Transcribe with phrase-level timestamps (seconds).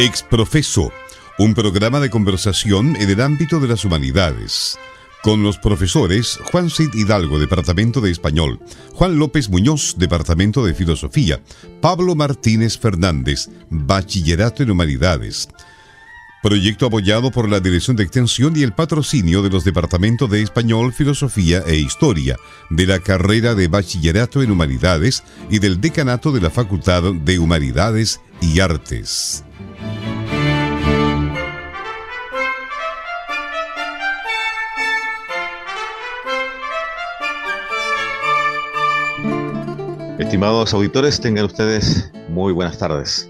[0.00, 0.90] Exprofeso,
[1.38, 4.78] un programa de conversación en el ámbito de las humanidades.
[5.22, 8.60] Con los profesores Juan Cid Hidalgo, Departamento de Español,
[8.94, 11.42] Juan López Muñoz, Departamento de Filosofía,
[11.82, 15.50] Pablo Martínez Fernández, Bachillerato en Humanidades.
[16.42, 20.94] Proyecto apoyado por la Dirección de Extensión y el patrocinio de los Departamentos de Español,
[20.94, 22.38] Filosofía e Historia,
[22.70, 28.22] de la carrera de Bachillerato en Humanidades y del Decanato de la Facultad de Humanidades
[28.40, 29.44] y Artes.
[40.30, 43.28] Estimados auditores, tengan ustedes muy buenas tardes.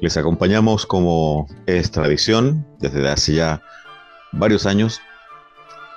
[0.00, 3.62] Les acompañamos como es tradición desde hace ya
[4.32, 4.98] varios años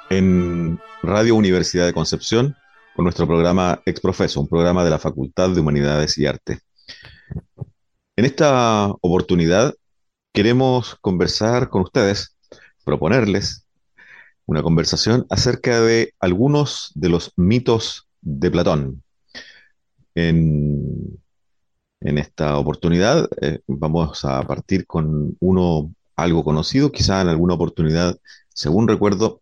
[0.09, 2.57] en Radio Universidad de Concepción
[2.97, 6.59] con nuestro programa Exprofeso, un programa de la Facultad de Humanidades y Arte.
[8.17, 9.73] En esta oportunidad
[10.33, 12.35] queremos conversar con ustedes,
[12.83, 13.67] proponerles
[14.45, 19.01] una conversación acerca de algunos de los mitos de Platón.
[20.15, 21.19] En,
[22.01, 28.17] esta oportunidad eh, vamos a partir con uno algo conocido, quizá en alguna oportunidad,
[28.53, 29.41] según recuerdo,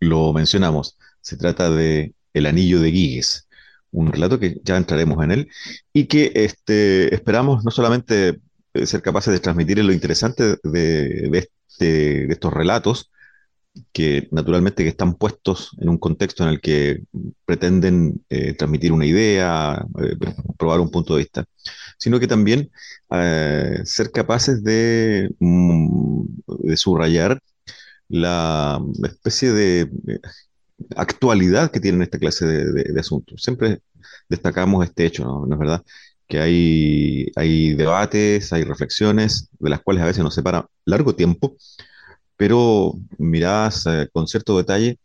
[0.00, 0.98] lo mencionamos.
[1.20, 3.48] Se trata de El Anillo de Giges,
[3.90, 5.48] un relato que ya entraremos en él
[5.92, 8.40] y que este, esperamos no solamente
[8.74, 13.10] eh, ser capaces de transmitir lo interesante de, este, de estos relatos,
[13.92, 17.04] que naturalmente que están puestos en un contexto en el que
[17.44, 20.16] pretenden eh, transmitir una idea, eh,
[20.58, 21.44] probar un punto de vista,
[21.98, 22.70] sino que también
[23.10, 26.24] eh, ser capaces de, mm,
[26.64, 27.40] de, subrayar
[28.08, 29.90] la especie de
[30.96, 33.42] actualidad que tienen esta clase de, asuntos.
[33.42, 33.80] Siempre
[34.28, 35.46] destacamos este hecho, ¿no?
[35.46, 35.82] ¿No es verdad?
[36.26, 41.56] Que hay, hay debates, hay reflexiones, de las cuales a veces nos separa largo tiempo,
[42.38, 44.98] pero miradas eh, con cierto detalle,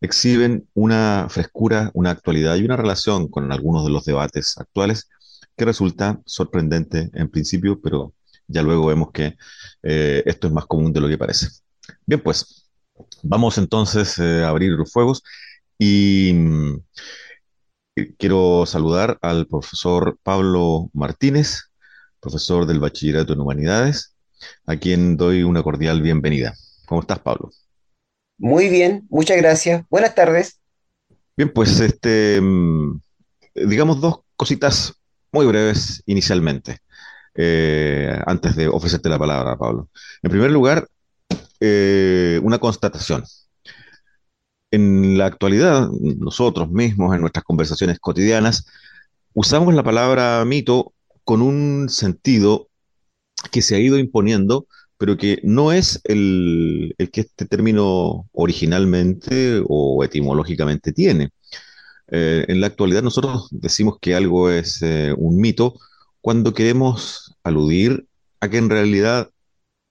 [0.00, 5.08] exhiben una frescura, una actualidad y una relación con algunos de los debates actuales
[5.56, 8.14] que resulta sorprendente en principio, pero
[8.48, 9.36] ya luego vemos que
[9.82, 11.48] eh, esto es más común de lo que parece.
[12.06, 12.70] Bien, pues
[13.22, 15.22] vamos entonces eh, a abrir los fuegos
[15.78, 16.80] y mm,
[18.18, 21.70] quiero saludar al profesor Pablo Martínez,
[22.20, 24.11] profesor del Bachillerato en Humanidades,
[24.66, 26.54] a quien doy una cordial bienvenida.
[26.86, 27.50] ¿Cómo estás, Pablo?
[28.38, 29.84] Muy bien, muchas gracias.
[29.88, 30.60] Buenas tardes.
[31.36, 33.00] Bien, pues este, mm,
[33.54, 34.94] digamos dos cositas
[35.32, 36.78] muy breves inicialmente,
[37.34, 39.88] eh, antes de ofrecerte la palabra, Pablo.
[40.22, 40.88] En primer lugar,
[41.60, 43.24] eh, una constatación.
[44.70, 48.66] En la actualidad, nosotros mismos, en nuestras conversaciones cotidianas,
[49.34, 50.92] usamos la palabra mito
[51.24, 52.68] con un sentido
[53.50, 54.66] que se ha ido imponiendo,
[54.98, 61.30] pero que no es el, que este término originalmente o etimológicamente tiene.
[62.08, 65.74] Eh, en la actualidad nosotros decimos que algo es eh, un mito
[66.20, 68.06] cuando queremos aludir
[68.40, 69.30] a que en realidad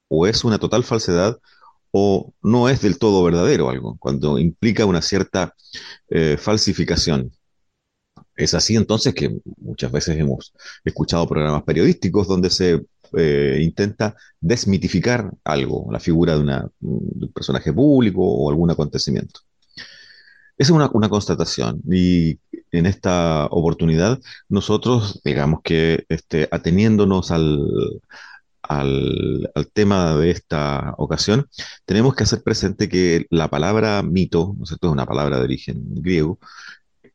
[0.08, 1.40] o es una total falsedad
[1.92, 5.56] o no es del todo verdadero algo, cuando implica una cierta
[6.10, 7.32] eh, falsificación.
[8.36, 12.82] Es así entonces que muchas veces hemos escuchado programas periodísticos donde se
[13.18, 16.44] eh, intenta desmitificar algo, la figura de,
[16.82, 19.42] un personaje público o algún acontecimiento.
[20.62, 22.40] Esa es una, constatación y
[22.72, 27.50] en esta oportunidad nosotros, digamos que este, ateniéndonos al,
[29.74, 31.50] tema de esta ocasión,
[31.86, 35.84] tenemos que hacer presente que la palabra mito, ¿no es, es una palabra de origen
[35.96, 36.40] griego,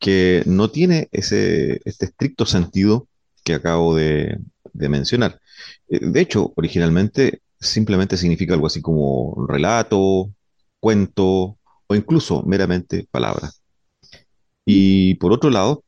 [0.00, 3.08] que no tiene ese, este estricto sentido
[3.44, 4.40] que acabo de
[4.74, 5.40] mencionar.
[5.88, 10.30] Eh, de hecho, originalmente simplemente significa algo así como relato,
[10.80, 13.50] cuento o incluso meramente palabra.
[14.64, 15.84] Y por otro lado,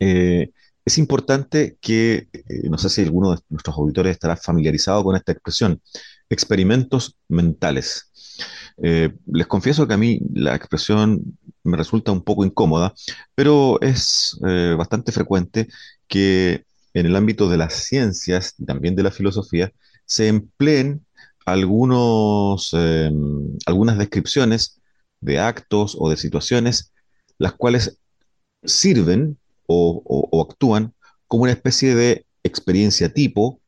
[0.00, 0.50] eh,
[0.84, 5.32] es importante que, eh, no sé si alguno de nuestros auditores estará familiarizado con esta
[5.32, 5.80] expresión,
[6.28, 8.10] experimentos mentales.
[8.76, 12.92] les confieso que a mí la expresión me resulta un poco incómoda,
[13.34, 14.36] pero es
[14.76, 15.68] bastante frecuente
[16.08, 16.64] que
[16.94, 19.72] en el ámbito de las ciencias y también de la filosofía
[20.06, 21.04] se empleen
[21.44, 24.80] algunos, em, algunas descripciones
[25.20, 26.92] de actos o de situaciones,
[27.38, 27.98] las cuales
[28.64, 30.94] sirven o, actúan
[31.26, 33.60] como una especie de experiencia tipo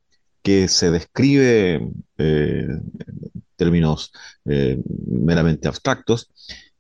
[0.43, 4.12] que se describe eh, en términos
[4.44, 6.31] eh, meramente abstractos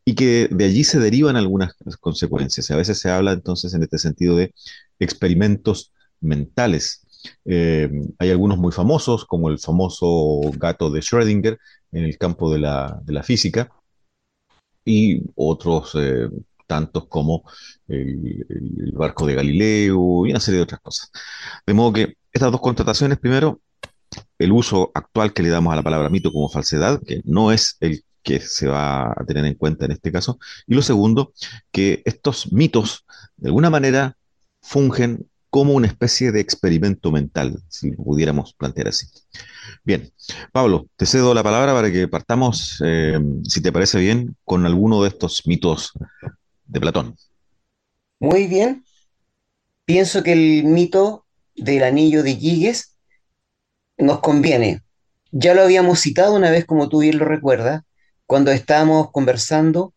[0.04, 2.70] y que de allí se derivan algunas consecuencias.
[2.70, 4.54] A veces se habla entonces en este sentido de
[5.00, 7.06] experimentos mentales.
[7.44, 11.58] Eh, hay algunos muy famosos, como el famoso gato de Schrödinger
[11.92, 13.70] en el campo de la, de la física,
[14.84, 16.28] y otros eh,
[16.66, 17.42] tantos como
[17.88, 21.10] el, el, barco de Galileo y una serie de otras cosas.
[21.66, 23.60] De modo que estas dos contrataciones, primero,
[24.38, 27.76] el uso actual que le damos a la palabra mito como falsedad, que no es
[27.80, 30.38] el que se va a tener en cuenta en este caso.
[30.66, 31.32] Y lo segundo,
[31.70, 33.04] que estos mitos,
[33.36, 34.16] de alguna manera,
[34.62, 39.06] fungen como una especie de experimento mental, si pudiéramos plantear así.
[39.84, 40.12] Bien,
[40.52, 45.02] Pablo, te cedo la palabra para que partamos, eh, si te parece bien, con alguno
[45.02, 45.92] de estos mitos
[46.66, 47.16] de Platón.
[48.20, 48.84] Muy bien.
[49.86, 51.24] Pienso que el mito
[51.54, 52.94] del anillo de Giges
[53.96, 54.82] nos conviene.
[55.32, 57.80] Ya lo habíamos citado una vez, como tú bien lo recuerdas,
[58.26, 59.94] cuando estábamos conversando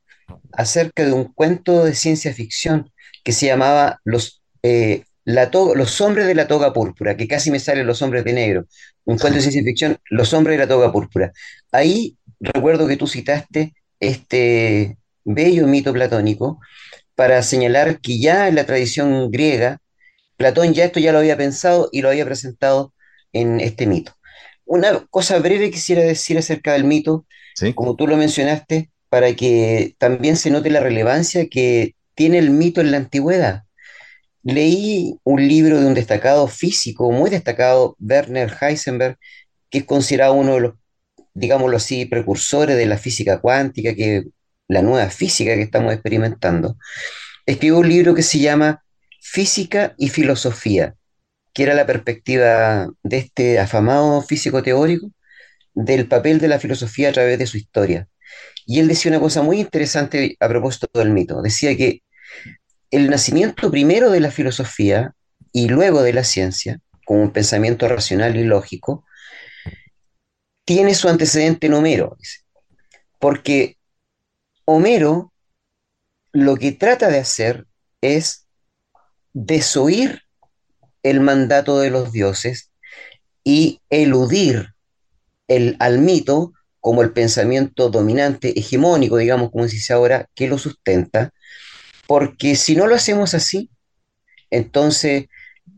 [0.53, 2.93] acerca de un cuento de ciencia ficción
[3.25, 7.59] que se llamaba Los, eh, la Los hombres de la toga púrpura, que casi me
[7.59, 8.65] salen los hombres de negro.
[9.05, 11.31] Un cuento de ciencia ficción, Los hombres de la toga púrpura.
[11.71, 16.59] Ahí recuerdo que tú citaste este bello mito platónico
[17.13, 19.79] para señalar que ya en la tradición griega,
[20.37, 22.93] Platón ya esto ya lo había pensado y lo había presentado
[23.33, 24.13] en este mito.
[24.65, 27.73] Una cosa breve quisiera decir acerca del mito, ¿Sí?
[27.73, 32.81] como tú lo mencionaste, para que también se note la relevancia que tiene el mito
[32.81, 33.63] en la antigüedad.
[34.43, 39.17] Leí un libro de un destacado físico, muy destacado, Werner Heisenberg,
[39.69, 40.73] que es considerado uno de los,
[41.33, 44.25] digámoslo así, precursores de la física cuántica, que
[44.67, 46.77] la nueva física que estamos experimentando.
[47.45, 48.83] Escribió un libro que se llama
[49.19, 50.95] Física y Filosofía,
[51.53, 55.11] que era la perspectiva de este afamado físico teórico
[55.73, 58.07] del papel de la filosofía a través de su historia.
[58.65, 61.41] Y él decía una cosa muy interesante a propósito del mito.
[61.41, 62.03] Decía que
[62.91, 65.13] el nacimiento primero de la filosofía
[65.51, 69.05] y luego de la ciencia, como un pensamiento racional y lógico,
[70.65, 72.17] tiene su antecedente en Homero.
[73.19, 73.77] Porque
[74.65, 75.33] Homero
[76.31, 77.65] lo que trata de hacer
[78.01, 78.47] es
[79.33, 80.21] desoír
[81.03, 82.71] el mandato de los dioses
[83.43, 84.75] y eludir
[85.47, 90.57] el, al mito como el pensamiento dominante, hegemónico, digamos, como se dice ahora, que lo
[90.57, 91.31] sustenta,
[92.09, 93.69] porque si no lo hacemos así,
[94.49, 95.27] entonces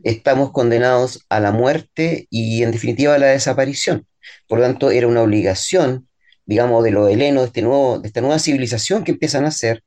[0.01, 4.07] estamos condenados a la muerte y en definitiva a la desaparición.
[4.47, 6.07] Por lo tanto, era una obligación,
[6.45, 9.83] digamos, de los helenos, de, este nuevo, de esta nueva civilización que empiezan a hacer,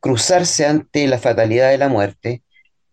[0.00, 2.42] cruzarse ante la fatalidad de la muerte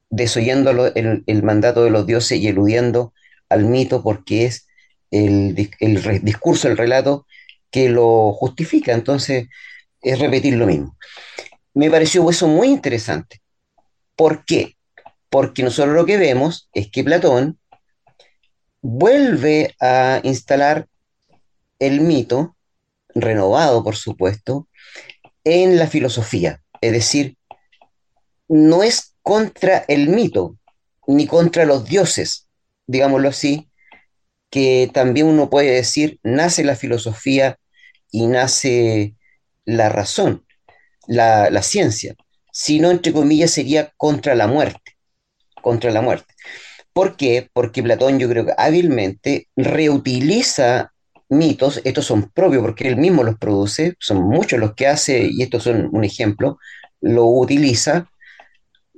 [0.09, 3.13] desoyendo el, mandato de los dioses y eludiendo
[3.47, 4.67] al mito porque es
[5.09, 7.27] el discurso, el relato
[7.71, 8.91] que lo justifica.
[8.91, 9.47] Entonces,
[10.01, 10.97] es repetir lo mismo.
[11.73, 13.41] Me pareció eso muy interesante.
[14.15, 14.75] ¿Por qué?
[15.29, 17.59] Porque nosotros lo que vemos es que Platón
[18.81, 20.87] vuelve a instalar
[21.79, 22.55] el mito,
[23.15, 24.67] renovado por supuesto,
[25.43, 26.61] en la filosofía.
[26.81, 27.37] Es decir,
[28.47, 30.57] no es contra el mito,
[31.07, 32.47] ni contra los dioses,
[32.87, 33.69] digámoslo así,
[34.49, 37.57] que también uno puede decir, nace la filosofía
[38.11, 39.15] y nace
[39.65, 40.45] la razón,
[41.07, 42.15] la, ciencia,
[42.51, 44.97] sino, entre comillas, sería contra la muerte,
[45.61, 46.33] contra la muerte.
[46.93, 47.49] ¿Por qué?
[47.53, 50.93] Porque Platón yo creo que hábilmente reutiliza
[51.29, 55.41] mitos, estos son propios porque él mismo los produce, son muchos los que hace, y
[55.41, 56.59] estos son un ejemplo,
[57.01, 58.09] lo utiliza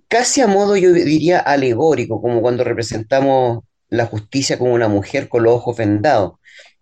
[0.07, 5.43] casi a modo, yo diría, alegórico, como cuando representamos la justicia como una mujer con
[5.43, 6.33] los ojos vendados,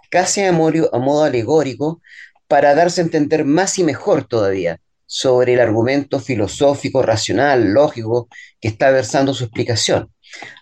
[0.09, 2.01] casi a modo, a modo alegórico
[2.47, 4.79] para darse a entender más y mejor todavía
[5.13, 8.27] sobre el argumento filosófico, racional, lógico
[8.59, 10.09] que está versando su explicación.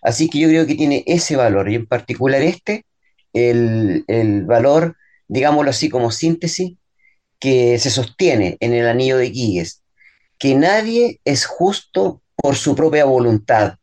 [0.02, 2.86] Así que yo creo que tiene ese valor, y en particular este,
[3.32, 4.98] el, el valor,
[5.30, 6.74] digámoslo así como síntesis,
[7.40, 9.84] que se sostiene en el anillo de Giges,
[10.38, 13.76] que nadie es justo por su propia voluntad,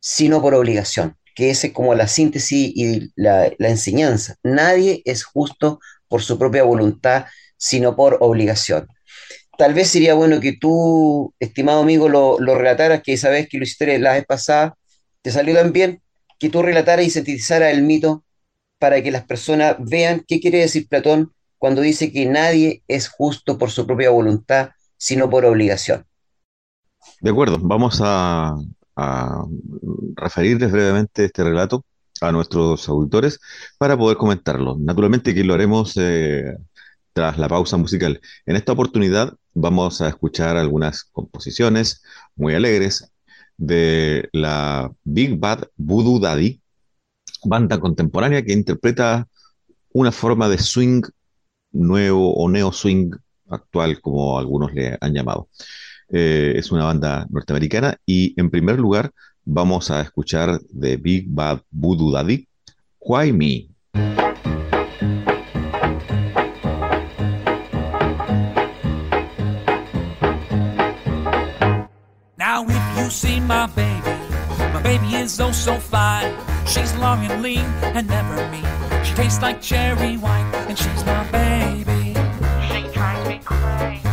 [0.00, 4.34] sino por obligación, que esa es como la síntesis y la enseñanza.
[4.42, 8.88] Nadie es justo por su propia voluntad, sino por obligación.
[9.58, 13.64] Tal vez sería bueno que tú, estimado amigo, lo, relataras, que esa vez que lo
[13.64, 14.76] hiciste la vez pasada,
[15.20, 16.00] te salió tan bien,
[16.38, 18.22] que tú relataras y sintetizaras el mito
[18.78, 23.58] para que las personas vean qué quiere decir Platón cuando dice que nadie es justo
[23.58, 26.06] por su propia voluntad, sino por obligación.
[27.20, 28.54] De acuerdo, vamos a,
[28.94, 29.44] a
[30.14, 31.84] referirles brevemente este relato
[32.20, 33.40] a nuestros auditores
[33.76, 34.76] para poder comentarlo.
[34.78, 36.56] Naturalmente que lo haremos eh,
[37.18, 38.20] tras la pausa musical.
[38.46, 42.00] En esta oportunidad vamos a escuchar algunas composiciones
[42.36, 43.10] muy alegres
[43.56, 46.60] de la Big Bad Voodoo Daddy
[47.42, 49.26] banda contemporánea que interpreta
[49.92, 51.02] una forma de swing
[51.72, 53.10] nuevo o neo swing
[53.48, 55.48] actual, como algunos le han llamado.
[56.10, 59.10] Eh, es una banda norteamericana y en primer lugar
[59.44, 62.46] vamos a escuchar de Big Bad Voodoo Daddy,
[63.00, 64.27] Why Me?
[73.48, 74.14] My baby,
[74.74, 76.36] my baby is oh so fine.
[76.66, 77.64] She's long and lean
[77.96, 78.68] and never mean.
[79.02, 82.12] She tastes like cherry wine, and she's my baby.
[82.68, 84.04] She drives me crazy.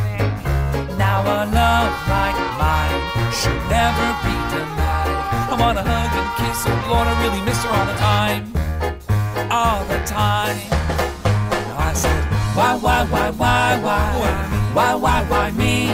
[0.96, 3.02] Now a love like mine
[3.36, 5.52] should never be denied.
[5.52, 8.44] I wanna hug and kiss her, Lord, I really miss her all the time,
[9.52, 10.58] all the time.
[11.68, 12.24] Now I said,
[12.56, 14.06] why, why, why, why, why,
[14.74, 15.90] why, why, why me?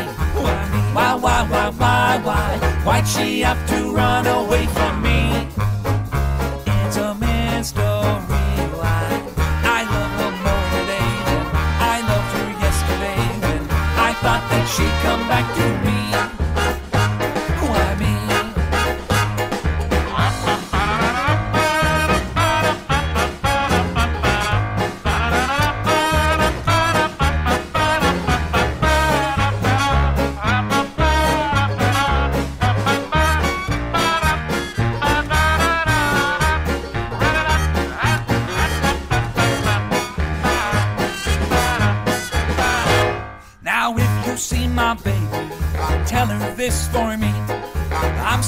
[0.93, 2.70] Why, why, why, why, why?
[2.83, 4.50] Why'd she have to run away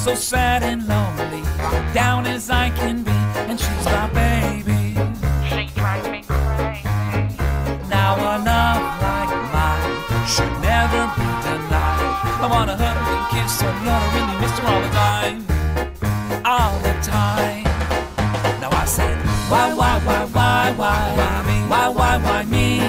[0.04, 1.44] so sad and lonely,
[1.94, 3.18] down as I can be,
[3.48, 5.00] and she's my baby.
[5.48, 7.40] She drives me crazy.
[7.88, 12.20] Now a love like mine should never be denied.
[12.44, 15.38] I wanna hug and kiss her, Lord, I really miss her all the time,
[16.44, 17.64] all the time.
[18.60, 19.16] Now I said,
[19.48, 21.58] why, why, why, why, why, why me?
[21.72, 22.80] Why, why, why me?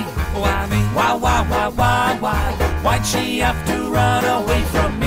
[0.42, 0.82] Why me?
[0.96, 2.52] Why, why, why, why, why?
[2.82, 5.03] Why'd she have to run away from me?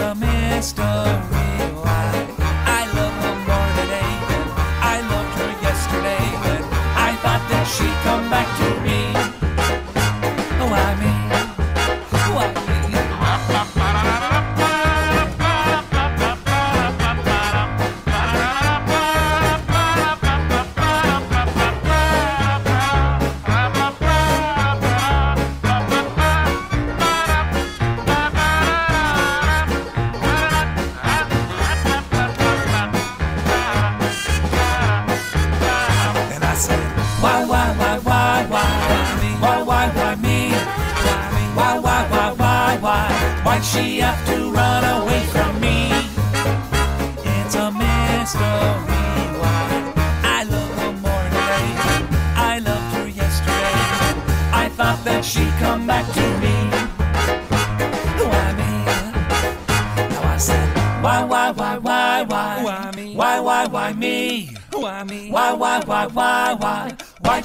[0.00, 1.47] A mystery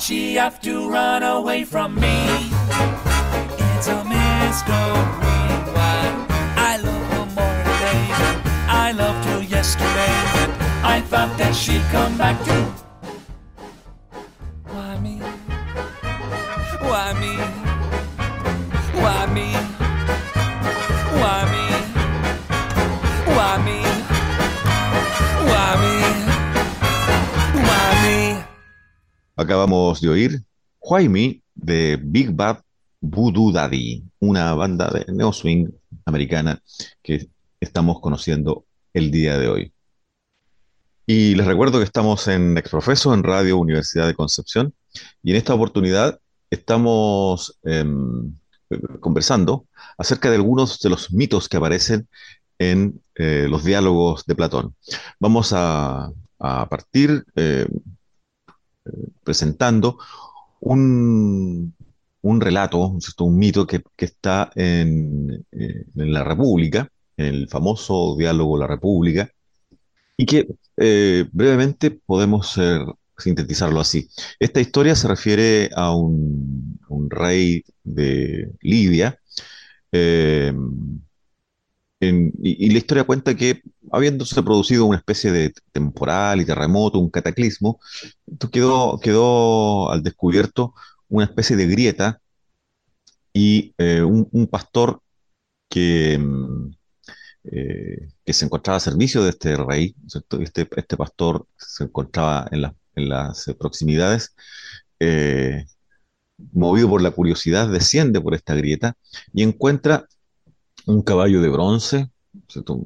[0.04, 2.33] she have to run away from me?
[30.04, 30.44] De oír
[30.82, 32.60] Why Me de Big Bad
[33.02, 35.68] Voodoo Daddy, una banda de neo swing
[36.06, 36.62] americana
[37.02, 37.30] que
[37.60, 39.74] estamos conociendo el día de hoy.
[41.06, 44.74] Y les recuerdo que estamos en Exprofeso, en Radio Universidad de Concepción,
[45.22, 46.20] y en esta oportunidad
[46.50, 48.34] estamos em,
[49.00, 49.66] conversando
[49.98, 52.08] acerca de algunos de los mitos que aparecen
[52.60, 54.76] en eh, los diálogos de Platón.
[55.20, 56.12] Vamos a,
[56.70, 57.66] partir eh,
[59.24, 59.98] presentando
[60.60, 61.74] un,
[62.22, 68.16] un relato, un mito que, que está en, eh, en la República, en el famoso
[68.18, 69.30] diálogo La República,
[70.18, 70.48] y que
[70.78, 72.80] eh, brevemente podemos eh,
[73.18, 74.10] sintetizarlo así.
[74.40, 79.20] Esta historia se refiere a un, rey de Libia,
[82.10, 87.80] y, la historia cuenta que habiéndose producido una especie de temporal y terremoto, un cataclismo,
[88.52, 90.74] quedó, quedó al descubierto
[91.10, 92.22] una especie de grieta
[93.34, 95.02] y eh, un, pastor
[95.70, 96.72] que, mm,
[97.46, 99.96] eh, que se encontraba a servicio de este rey.
[100.40, 102.64] Este, este pastor se encontraba en,
[102.96, 104.36] en las proximidades,
[105.00, 105.66] eh,
[106.52, 108.96] movido por la curiosidad, desciende por esta grieta
[109.34, 110.08] y encuentra
[110.86, 112.10] un caballo de bronce,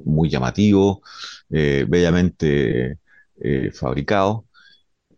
[0.04, 1.02] muy llamativo,
[1.50, 2.98] eh, bellamente
[3.72, 4.44] fabricado,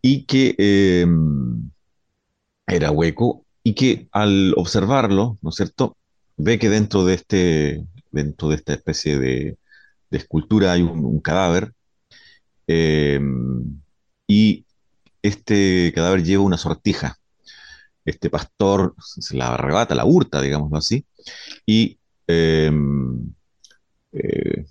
[0.02, 0.54] y que
[2.66, 5.96] era hueco, y que al observarlo, ¿no es cierto?,
[6.36, 9.58] ve que dentro de este, dentro de esta especie de,
[10.10, 11.72] escultura hay un, cadáver
[12.66, 13.20] eh,
[14.26, 14.66] y
[15.22, 17.16] este cadáver lleva una sortija.
[18.04, 21.06] Este pastor se la arrebata, la hurta, digámoslo así,
[21.64, 21.99] y
[22.30, 22.70] eh,
[24.12, 24.64] eh,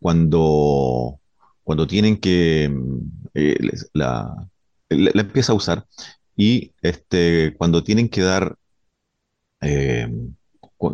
[0.00, 1.20] cuando,
[1.62, 2.70] cuando tienen que
[3.92, 4.48] la,
[4.88, 5.86] la, empieza a usar
[6.36, 8.56] y este, cuando tienen que dar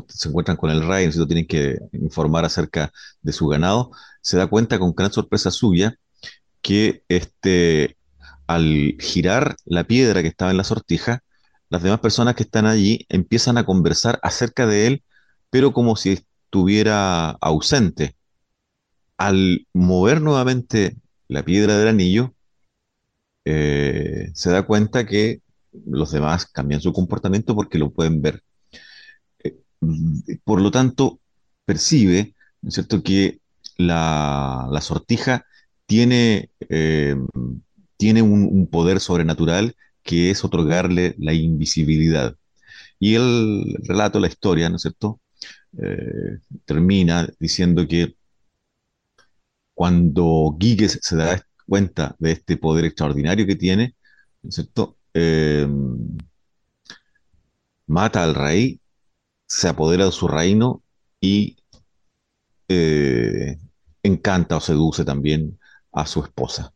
[0.09, 3.91] se encuentran con el rey, necesito tienen que informar acerca de su ganado,
[4.21, 5.97] se da cuenta con gran sorpresa suya
[6.63, 7.97] que este,
[8.47, 11.23] al girar la piedra que estaba en la sortija,
[11.69, 15.05] las demás personas que están allí empiezan a conversar acerca de él,
[15.53, 18.17] pero como si estuviera ausente.
[19.19, 20.97] Al mover nuevamente
[21.29, 22.35] la piedra del anillo,
[23.45, 25.43] eh, se da cuenta que
[25.87, 28.43] los demás cambian su comportamiento porque lo pueden ver
[30.45, 31.21] por lo tanto,
[31.65, 33.41] percibe, ¿no es cierto?, que
[33.77, 35.45] la, sortija
[35.87, 37.17] tiene, eh,
[37.97, 42.37] tiene un, poder sobrenatural que es otorgarle la invisibilidad.
[42.99, 45.21] Y el relato, la historia, ¿no es cierto?,
[45.79, 48.17] eh, termina diciendo que
[49.75, 53.95] cuando Giges se da cuenta de este poder extraordinario que tiene,
[54.43, 55.67] ¿no es cierto?, eh,
[57.87, 58.81] mata al rey
[59.47, 60.83] se apodera de su reino
[61.21, 61.57] y
[62.69, 63.59] eh,
[64.03, 65.59] encanta o seduce también
[65.93, 66.73] a su esposa.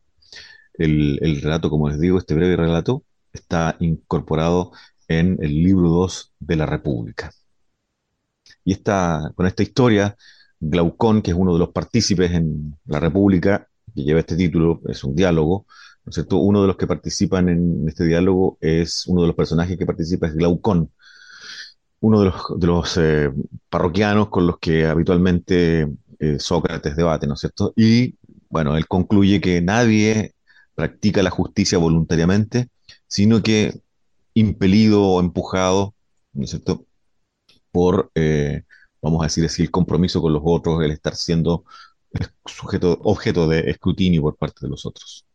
[0.74, 4.72] El, relato, como les digo, este breve relato está incorporado
[5.09, 7.33] en el libro 2 de la República.
[8.66, 10.16] Y está, con esta historia,
[10.59, 15.05] Glaucón, que es uno de los partícipes en la República, que lleva este título, es
[15.05, 15.66] un diálogo,
[16.05, 16.38] ¿no es cierto?
[16.38, 20.26] Uno de los que participan en este diálogo es, uno de los personajes que participa
[20.26, 20.90] es Glaucón,
[22.00, 23.31] uno de los, eh,
[23.70, 27.72] parroquianos con los que habitualmente eh, Sócrates debate, ¿no es cierto?
[27.76, 28.16] Y
[28.48, 30.35] bueno, él concluye que nadie
[30.74, 32.68] practica la justicia voluntariamente,
[33.07, 33.81] sino que
[34.35, 35.94] impelido o empujado,
[36.33, 36.85] ¿no es cierto?,
[37.76, 38.62] por, eh,
[39.02, 41.66] vamos a decir así, el compromiso con los otros, el estar siendo
[42.46, 45.26] sujeto, objeto de escrutinio por parte de los otros.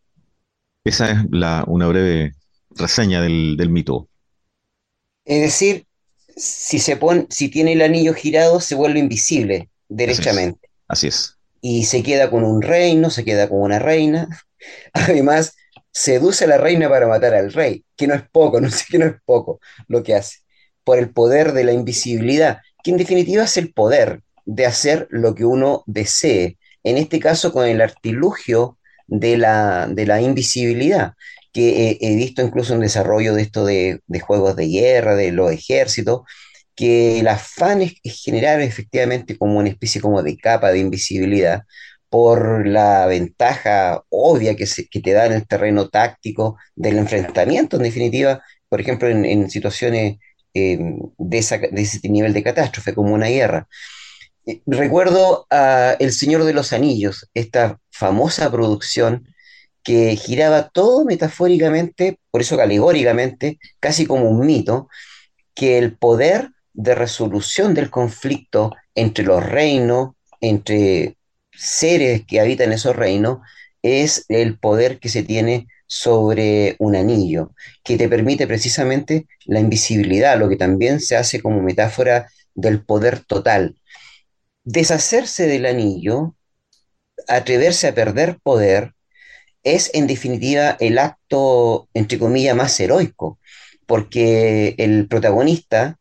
[0.84, 2.34] Esa es la, una breve
[2.71, 4.10] reseña del, del mito.
[5.23, 5.86] Es decir,
[6.36, 10.67] si se pone, si tiene el anillo girado, se vuelve invisible derechamente.
[10.88, 11.38] Así es.
[11.62, 14.27] Y se queda con un reino, se queda con una reina.
[14.93, 15.54] Además,
[15.91, 18.97] seduce a la reina para matar al rey, que no es poco, no sé que
[18.97, 20.39] no es poco lo que hace,
[20.84, 25.36] por el poder de la invisibilidad, que en definitiva es el poder de hacer lo
[25.36, 31.13] que uno desee, en este caso con el artilugio de la, de la invisibilidad
[31.54, 36.22] que he visto incluso un desarrollo de esto de, juegos de guerra, de los ejércitos,
[36.76, 41.63] que el afán es, generar efectivamente como una especie como de capa de invisibilidad
[42.10, 47.78] por la ventaja obvia que, se, que te da en el terreno táctico del enfrentamiento,
[47.78, 50.17] en definitiva, por ejemplo, en, situaciones
[50.54, 53.68] de, de, ese nivel de catástrofe, como una guerra.
[54.46, 59.28] Eh, recuerdo a El Señor de los Anillos, esta famosa producción
[59.84, 64.90] que giraba todo metafóricamente, por eso alegóricamente, casi como un mito,
[65.54, 71.18] que el poder de resolución del conflicto entre los reinos, entre
[71.52, 73.40] seres que habitan esos reinos,
[73.82, 77.51] es el poder que se tiene sobre un anillo,
[77.84, 83.19] que te permite precisamente la invisibilidad, lo que también se hace como metáfora del poder
[83.19, 83.75] total.
[84.63, 86.34] Deshacerse del anillo,
[87.27, 88.93] atreverse a perder poder,
[89.63, 93.38] es en definitiva el acto, entre comillas, más heroico,
[93.86, 95.99] porque el protagonista,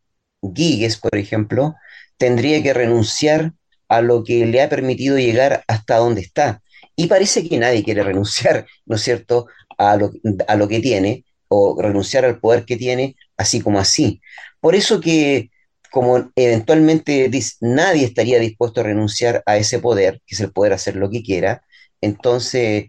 [0.55, 1.75] Giges, por ejemplo,
[2.17, 3.55] tendría que renunciar
[3.89, 6.63] a lo que le ha permitido llegar hasta donde está.
[6.95, 9.49] Y parece que nadie quiere renunciar, ¿no es cierto?,
[9.81, 10.13] a lo,
[10.47, 14.21] a lo que tiene o renunciar al poder que tiene, así como así.
[14.61, 15.51] Por eso que,
[15.91, 20.97] como eventualmente nadie estaría dispuesto a renunciar a ese poder, que es el poder hacer
[20.97, 21.65] lo que quiera,
[22.01, 22.89] entonces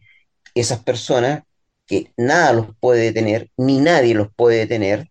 [0.54, 1.44] esas personas
[1.88, 5.10] que nada los puede detener, ni nadie los puede detener,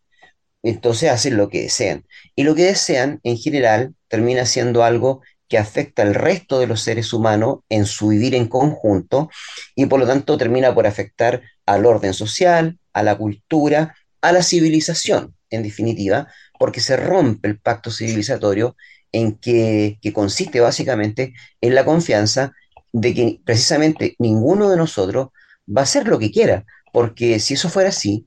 [0.63, 2.07] entonces hacen lo que desean.
[2.37, 6.81] Y lo que desean, en general, termina siendo algo que afecta al resto de los
[6.83, 9.29] seres humanos en su vivir en conjunto
[9.75, 14.43] y por lo tanto termina por afectar al orden social, a la cultura, a la
[14.43, 16.27] civilización, en definitiva,
[16.59, 18.77] porque se rompe el pacto civilizatorio
[19.13, 22.53] en que, consiste básicamente en la confianza
[22.93, 25.29] de que precisamente ninguno de nosotros
[25.69, 28.27] va a hacer lo que quiera, porque si eso fuera así,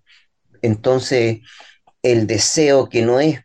[0.61, 1.39] entonces
[2.01, 3.41] el deseo que no es,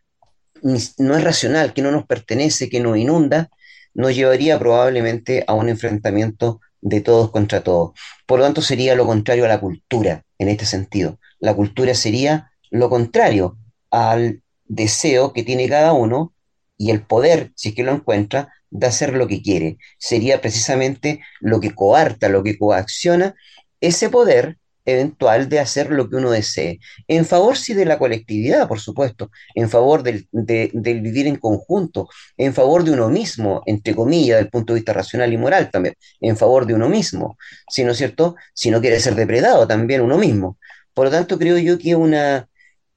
[0.97, 3.49] no es racional, que no nos pertenece, que nos inunda,
[3.93, 7.91] nos llevaría probablemente a un enfrentamiento de todos contra todos.
[8.25, 11.19] Por lo tanto, sería lo contrario a la cultura en este sentido.
[11.39, 13.57] La cultura sería lo contrario
[13.91, 16.33] al deseo que tiene cada uno
[16.77, 19.77] y el poder, si es que lo encuentra, de hacer lo que quiere.
[19.97, 23.35] Sería precisamente lo que coarta, lo que coacciona
[23.81, 24.57] ese poder
[24.91, 26.79] eventual de hacer lo que uno desee.
[27.07, 32.09] En favor sí de la colectividad, por supuesto, en favor del, del, vivir en conjunto,
[32.37, 35.95] en favor de uno mismo, entre comillas, del punto de vista racional y moral también,
[36.21, 37.37] en favor de uno mismo,
[37.69, 40.57] si no es cierto, si no quiere ser depredado también uno mismo.
[40.93, 42.49] Por lo tanto, creo yo que una,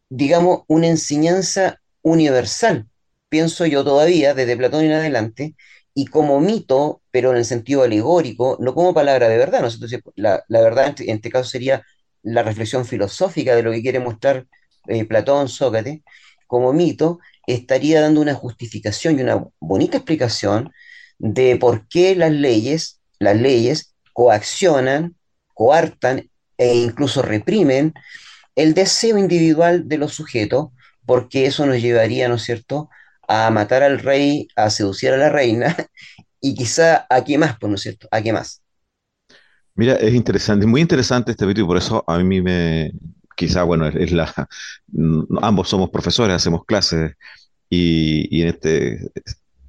[0.08, 2.88] digamos, una enseñanza universal,
[3.28, 5.54] pienso yo todavía, desde Platón en adelante,
[5.94, 9.60] y como mito, pero en el sentido alegórico, no como palabra de verdad.
[9.62, 9.68] ¿no?
[9.68, 11.84] Entonces, la, la verdad en este, caso sería
[12.22, 14.46] la reflexión filosófica de lo que quiere mostrar
[14.88, 16.00] eh, Platón, Sócrates,
[16.46, 20.72] como mito, estaría dando una justificación y una bonita explicación
[21.18, 25.16] de por qué las leyes, las leyes coaccionan,
[25.54, 27.94] coartan e incluso reprimen
[28.54, 30.68] el deseo individual de los sujetos,
[31.06, 32.90] porque eso nos llevaría, ¿no es cierto?,
[33.32, 35.74] a matar al rey, a seducir a la reina,
[36.40, 38.06] y quizá a qué más, pues, ¿no es cierto?
[38.10, 38.60] ¿A qué más?
[39.74, 42.92] Mira, es interesante, muy interesante este vídeo y por eso a mí me,
[43.34, 44.30] quizá, bueno, es, la,
[45.40, 47.12] ambos somos profesores, hacemos clases
[47.70, 49.10] y, en este,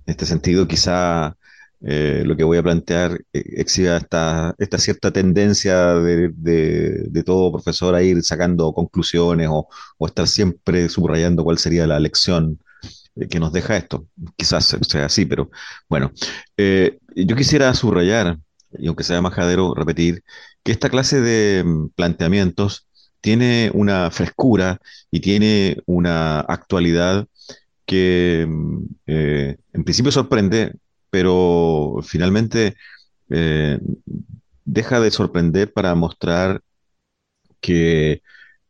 [0.07, 1.37] este sentido quizá
[1.79, 7.95] eh, lo que voy a plantear eh, esta, esta cierta tendencia de, de, todo profesor
[7.95, 12.59] a ir sacando conclusiones o, o estar siempre subrayando cuál sería la lección
[13.29, 14.07] que nos deja esto.
[14.35, 15.51] Quizás sea así, pero
[15.89, 16.11] bueno.
[16.57, 18.37] Eh, yo quisiera subrayar,
[18.77, 20.23] y aunque sea majadero, repetir,
[20.63, 22.87] que esta clase de mm, planteamientos
[23.21, 24.79] tiene una frescura
[25.11, 27.27] y tiene una actualidad
[27.85, 30.73] que mm, eh, en principio sorprende,
[31.09, 32.75] pero finalmente
[34.65, 36.61] deja de sorprender para mostrar
[37.59, 38.21] que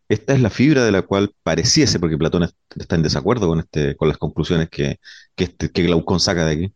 [0.10, 3.96] esta es la fibra de la cual pareciese, porque Platón está en desacuerdo con, este,
[3.96, 5.00] con las conclusiones que,
[5.36, 6.74] que, este, que Glaucón saca de aquí,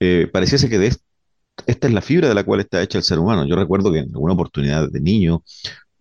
[0.00, 0.88] eh, pareciese que de
[1.66, 3.46] esta es la fibra de la cual está hecha el ser humano.
[3.46, 5.42] Yo recuerdo que en alguna oportunidad de niño,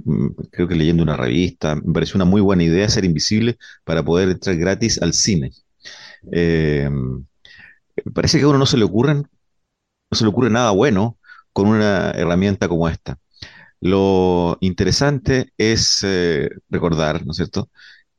[0.06, 4.04] mm, creo que leyendo una revista, me pareció una muy buena idea ser invisible para
[4.04, 5.52] poder entrar gratis al cine.
[6.32, 6.90] Eh,
[8.14, 9.24] parece que a uno no se le no
[10.18, 11.18] se le ocurre nada bueno
[11.54, 13.18] con una herramienta como esta.
[13.86, 17.70] Lo interesante es eh, recordar, ¿no es cierto?,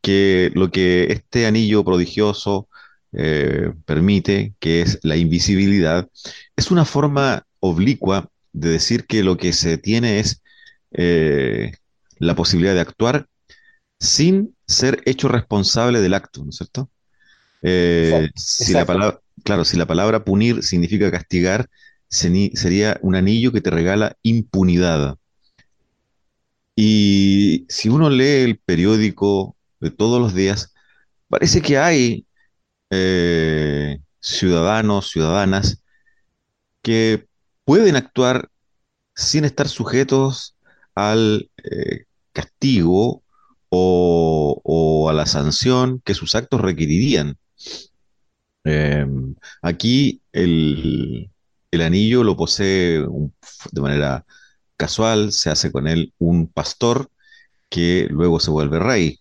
[0.01, 2.69] que lo que este anillo prodigioso
[3.13, 6.09] eh, permite, que es la invisibilidad,
[6.55, 10.41] es una forma oblicua de decir que lo que se tiene es
[10.93, 11.73] eh,
[12.19, 13.27] la posibilidad de actuar
[13.99, 16.89] sin ser hecho responsable del acto, ¿no es cierto?
[18.37, 21.69] si la palabra, claro, si la palabra punir significa castigar,
[22.09, 25.17] sería un anillo que te regala impunidad.
[26.77, 30.75] Y si uno lee el periódico de todos los días,
[31.29, 32.27] parece que hay
[32.91, 35.83] eh, ciudadanos, ciudadanas
[36.83, 37.27] que
[37.65, 38.51] pueden actuar
[39.15, 40.57] sin estar sujetos
[40.95, 43.23] al eh, castigo
[43.71, 47.39] o, a la sanción que sus actos requerirían.
[48.65, 51.31] Em, aquí el,
[51.71, 53.01] el, anillo lo posee
[53.73, 54.27] de manera
[54.77, 57.11] casual, se hace con él un pastor
[57.69, 59.21] que luego se vuelve rey,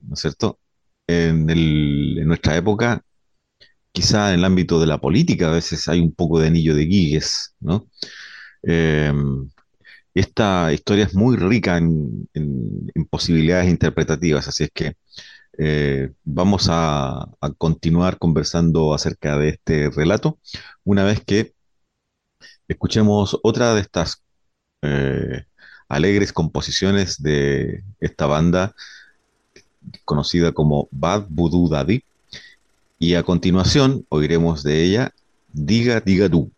[0.00, 0.58] ¿no es cierto?
[1.06, 1.46] En,
[2.26, 3.02] nuestra época,
[3.92, 6.84] quizá en el ámbito de la política, a veces hay un poco de anillo de
[6.86, 7.88] guigues, ¿no?
[8.62, 9.48] Em,
[10.14, 12.28] esta historia es muy rica en,
[13.10, 14.94] posibilidades interpretativas, así es que
[15.58, 20.38] eh, vamos a, continuar conversando acerca de este relato
[20.84, 21.54] una vez que
[22.68, 24.22] escuchemos otra de estas
[24.82, 25.44] eh,
[25.88, 28.74] alegres composiciones de esta banda
[30.04, 32.02] conocida como Bad Voodoo Daddy.
[32.98, 35.14] Y a continuación oiremos de ella
[35.52, 36.50] Diga Diga Du.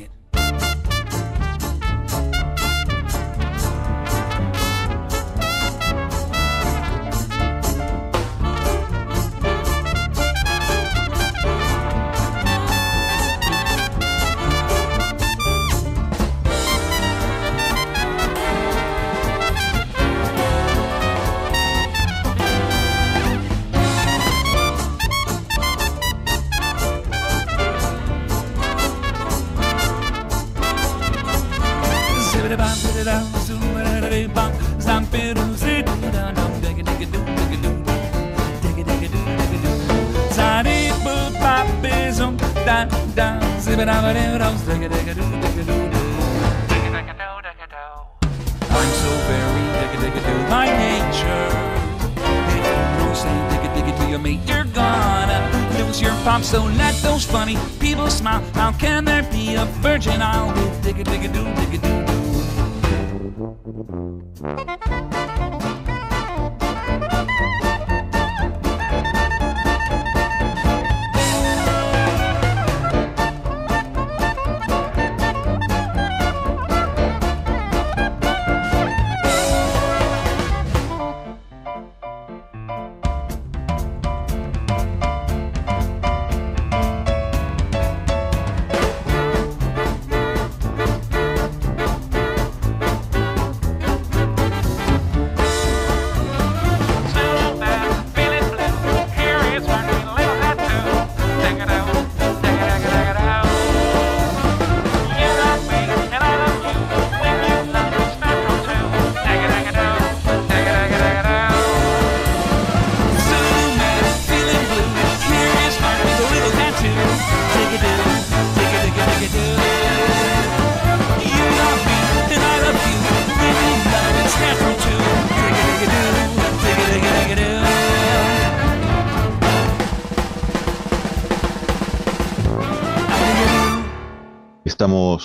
[0.00, 0.23] it.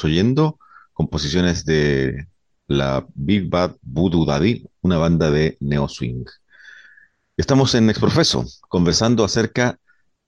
[0.04, 0.60] Oyendo
[0.94, 2.28] composiciones de
[2.68, 6.26] la Big Bad Voodoo Daddy, una banda de neo swing.
[7.38, 9.80] Estamos en Exprofeso, conversando acerca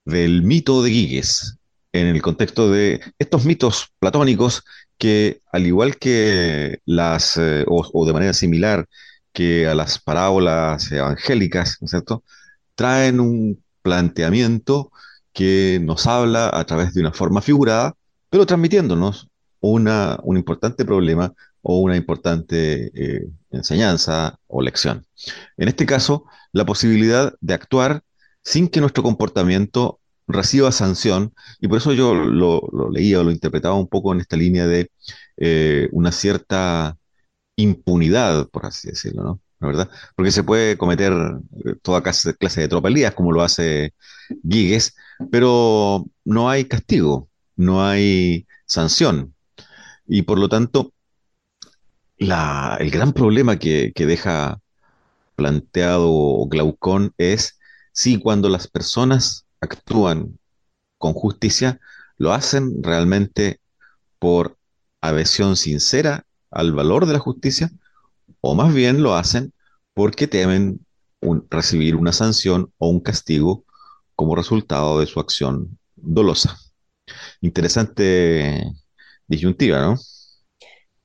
[0.04, 1.58] del mito de Giges,
[1.92, 4.64] en el contexto de estos mitos platónicos
[4.98, 8.86] que, al igual que las, eh, o, o de manera similar
[9.32, 12.24] que a las parábolas evangélicas, ¿no es cierto?,
[12.74, 14.90] traen un planteamiento
[15.32, 17.94] que nos habla a través de una forma figurada,
[18.30, 19.28] pero transmitiéndonos
[19.70, 25.06] una, un importante problema o una importante eh, enseñanza o lección.
[25.56, 28.02] En este caso, la posibilidad de actuar
[28.42, 33.74] sin que nuestro comportamiento reciba sanción, y por eso yo lo, leía o lo interpretaba
[33.74, 34.90] un poco en esta línea de
[35.36, 36.96] eh, una cierta
[37.56, 39.40] impunidad, por así decirlo, ¿no?
[39.60, 39.90] ¿La verdad?
[40.16, 41.12] Porque se puede cometer
[41.64, 43.94] eh, toda clase, de tropelías, como lo hace
[44.48, 44.96] Giges,
[45.30, 49.34] pero no hay castigo, no hay sanción.
[50.06, 50.92] Y por lo tanto,
[52.18, 54.60] la, el gran problema que, que deja
[55.36, 57.58] planteado Glaucón es
[57.92, 60.38] si cuando las personas actúan
[60.98, 61.80] con justicia,
[62.16, 63.60] lo hacen realmente
[64.18, 64.56] por
[65.00, 67.70] adhesión sincera al valor de la justicia,
[68.40, 69.52] o más bien lo hacen
[69.94, 70.84] porque temen
[71.50, 73.64] recibir una sanción o un castigo
[74.14, 76.56] como resultado de su acción dolosa.
[77.40, 78.72] Interesante
[79.32, 79.96] disyuntiva, ¿no?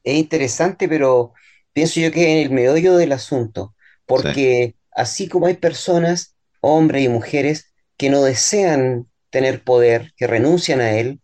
[0.04, 1.34] Es interesante, pero
[1.74, 7.10] pienso yo que en el meollo del asunto, porque así como hay personas, hombres y
[7.10, 11.22] mujeres, que no desean tener poder, que renuncian a él,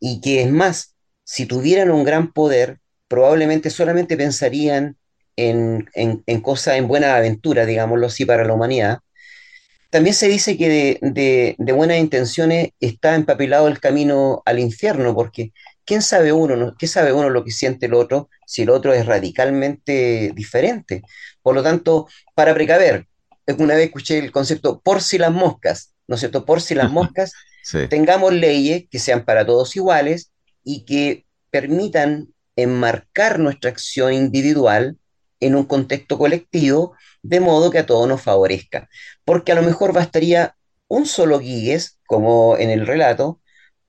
[0.00, 4.96] y que es más, si tuvieran un gran poder, probablemente solamente pensarían
[5.36, 8.98] en, en, en cosas, en buenas aventuras, digámoslo así, para la humanidad.
[9.90, 15.14] También se dice que de, de, de buenas intenciones está empapelado el camino al infierno,
[15.14, 15.52] porque
[15.86, 16.76] ¿quién sabe uno, no?
[16.76, 21.02] ¿Qué sabe uno lo que siente el otro si el otro es radicalmente diferente?
[21.40, 23.06] Por lo tanto, para precaver,
[23.58, 26.44] una vez escuché el concepto por si las moscas, ¿no es cierto?
[26.44, 30.32] Por si las moscas, sí, tengamos leyes que sean para todos iguales
[30.64, 34.98] y que permitan enmarcar nuestra acción individual
[35.40, 38.88] en un contexto colectivo, de modo que a todos nos favorezca.
[39.24, 40.56] Porque a lo mejor bastaría
[40.88, 43.40] un solo guíes, como en el relato,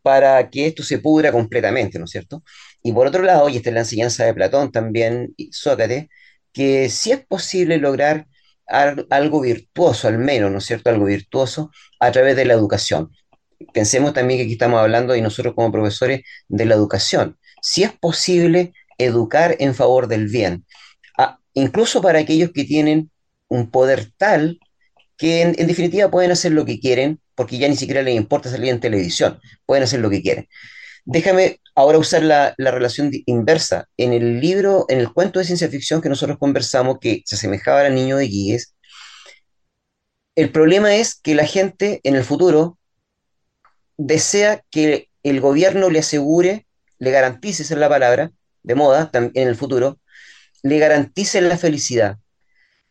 [0.08, 2.42] para que esto se pudra completamente, ¿no es cierto?
[2.82, 6.08] Y por otro lado, y esta es la enseñanza de Platón también, y Sócrates,
[6.54, 8.26] que si es posible lograr
[8.66, 10.90] algo virtuoso, al menos, ¿no es cierto?
[10.90, 13.12] Algo virtuoso a través de la educación.
[13.74, 17.38] Pensemos también que aquí estamos hablando, y nosotros como profesores, de la educación.
[17.62, 20.66] Si es posible educar en favor del bien,
[21.54, 23.12] incluso para aquellos que tienen
[23.50, 24.58] un poder tal
[25.18, 28.70] que en, definitiva pueden hacer lo que quieren, porque ya ni siquiera les importa salir
[28.70, 30.48] en televisión, pueden hacer lo que quieren.
[31.06, 33.88] Déjame ahora usar la, relación inversa.
[33.96, 37.82] En el libro, en el cuento de ciencia ficción que nosotros conversamos, que se asemejaba
[37.82, 38.74] al niño de Guíes,
[40.36, 42.80] el problema es que la gente en el futuro
[43.98, 46.66] desea que el gobierno le asegure,
[46.98, 48.32] le garantice, esa es la palabra,
[48.64, 50.00] de moda, en el futuro,
[50.64, 52.18] le garantice la felicidad.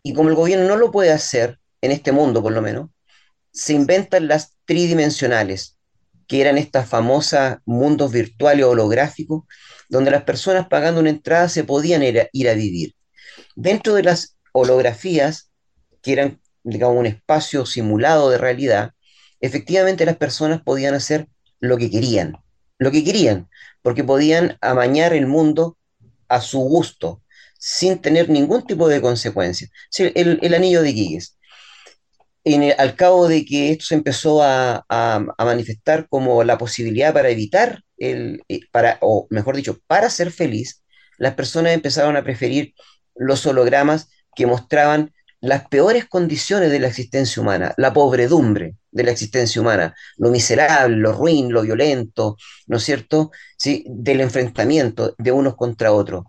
[0.04, 2.90] Y como el gobierno no lo puede hacer, en este mundo por lo menos,
[3.57, 5.79] se inventan las tridimensionales,
[6.29, 9.45] que eran estas famosas mundos virtuales holográficos,
[9.88, 12.95] donde las personas pagando una entrada se podían ir a, ir a vivir.
[13.55, 15.51] Dentro de las holografías,
[16.03, 18.90] que eran, digamos, un espacio simulado de realidad,
[19.40, 22.37] efectivamente las personas podían hacer lo que querían,
[22.79, 23.49] lo que querían,
[23.81, 25.79] porque podían amañar el mundo
[26.29, 27.23] a su gusto,
[27.59, 29.69] sin tener ningún tipo de consecuencia.
[29.97, 30.92] El, el anillo de
[32.78, 34.85] Al cabo de que esto se empezó a,
[35.38, 40.85] manifestar como la posibilidad para evitar, el, eh, para, o mejor dicho, para ser feliz,
[41.18, 42.74] las personas empezaron a preferir
[43.16, 49.11] los hologramas que mostraban las peores condiciones de la existencia humana, la pobredumbre de la
[49.11, 53.32] existencia humana, lo miserable, lo ruin, lo violento, ¿no es cierto?
[53.59, 53.85] ¿Sí?
[53.88, 56.24] Del enfrentamiento de unos contra otros.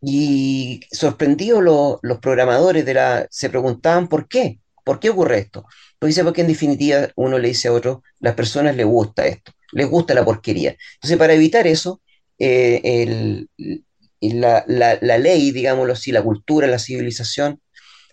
[0.00, 1.62] Y sorprendidos
[2.02, 5.66] los programadores de la, se preguntaban por qué, ¿Por qué ocurre esto?
[5.98, 9.52] Pues dice porque en definitiva uno le dice a otro, las personas les gusta esto,
[9.72, 10.76] les gusta la porquería.
[10.96, 12.02] Entonces, para evitar eso,
[12.38, 13.46] eh,
[14.20, 14.64] la,
[15.18, 17.60] ley, digámoslo así, la cultura, la civilización,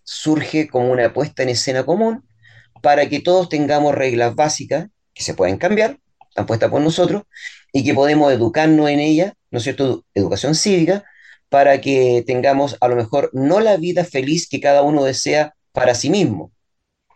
[0.04, 2.26] surge como una puesta en escena común
[2.82, 7.24] para que todos tengamos reglas básicas que se pueden cambiar, están puestas por nosotros,
[7.74, 10.06] y que podemos educarnos en ella, ¿no es cierto?
[10.14, 11.04] Educación cívica,
[11.50, 15.96] para que tengamos a lo mejor no la vida feliz que cada uno desea para
[15.96, 16.52] sí mismo,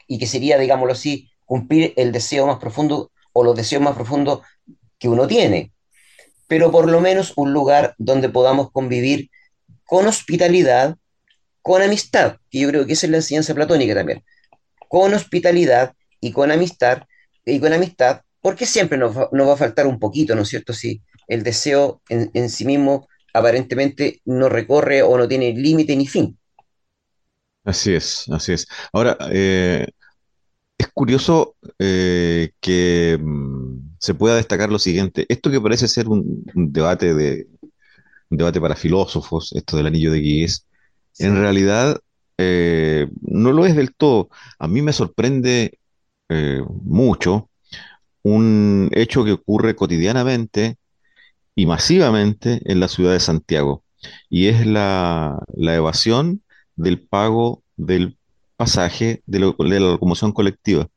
[0.07, 4.41] y que sería, digámoslo así, cumplir el deseo más profundo o los deseos más profundos
[4.97, 5.71] que uno tiene,
[6.47, 9.29] pero por lo menos un lugar donde podamos convivir
[9.85, 10.95] con hospitalidad,
[11.61, 14.23] con amistad, que yo creo que esa es la enseñanza platónica también,
[14.87, 17.03] con hospitalidad y con amistad,
[17.45, 20.73] y con amistad, porque siempre nos va, a faltar un poquito, ¿no es cierto?
[20.73, 26.07] Si el deseo en, en sí mismo aparentemente no recorre o no tiene límite ni
[26.07, 26.37] fin.
[27.65, 28.67] Así es, así es.
[28.93, 29.87] Ahora, eh,
[30.77, 35.25] es curioso eh, que mm, se pueda destacar lo siguiente.
[35.29, 37.47] Esto que parece ser un, debate de
[38.29, 40.67] un debate para filósofos, esto del anillo de Gies,
[41.19, 41.99] en realidad
[42.37, 44.29] eh, no lo es del todo.
[44.59, 45.79] A mí me sorprende
[46.83, 47.49] mucho
[48.23, 50.77] un hecho que ocurre cotidianamente
[51.55, 53.83] y masivamente en la ciudad de Santiago,
[54.29, 56.41] y es la, la evasión
[56.75, 58.17] del pago del
[58.57, 60.87] pasaje de, la locomoción colectiva.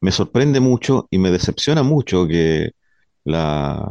[0.00, 2.72] Me sorprende mucho y me decepciona mucho que
[3.24, 3.86] la,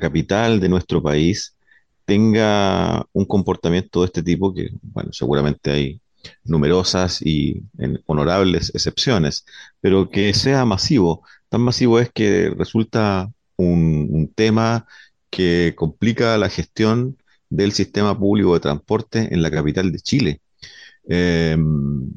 [0.00, 1.56] capital de nuestro país
[2.04, 6.00] tenga un comportamiento de este tipo, que, bueno, seguramente hay
[6.44, 7.62] numerosas y
[8.06, 9.44] honorables excepciones,
[9.80, 11.22] pero que sea masivo.
[11.48, 14.86] Tan masivo es que resulta un tema
[15.30, 17.16] que complica la gestión
[17.50, 20.40] del sistema público de transporte en la capital de Chile.
[21.08, 22.10] Em,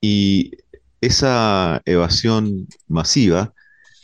[0.00, 0.52] y
[1.00, 3.54] esa evasión masiva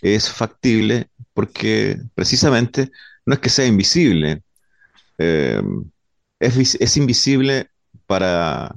[0.03, 2.91] es factible porque precisamente
[3.27, 4.43] no es que sea invisible,
[5.19, 5.91] em,
[6.41, 7.69] es, es, invisible
[8.07, 8.75] para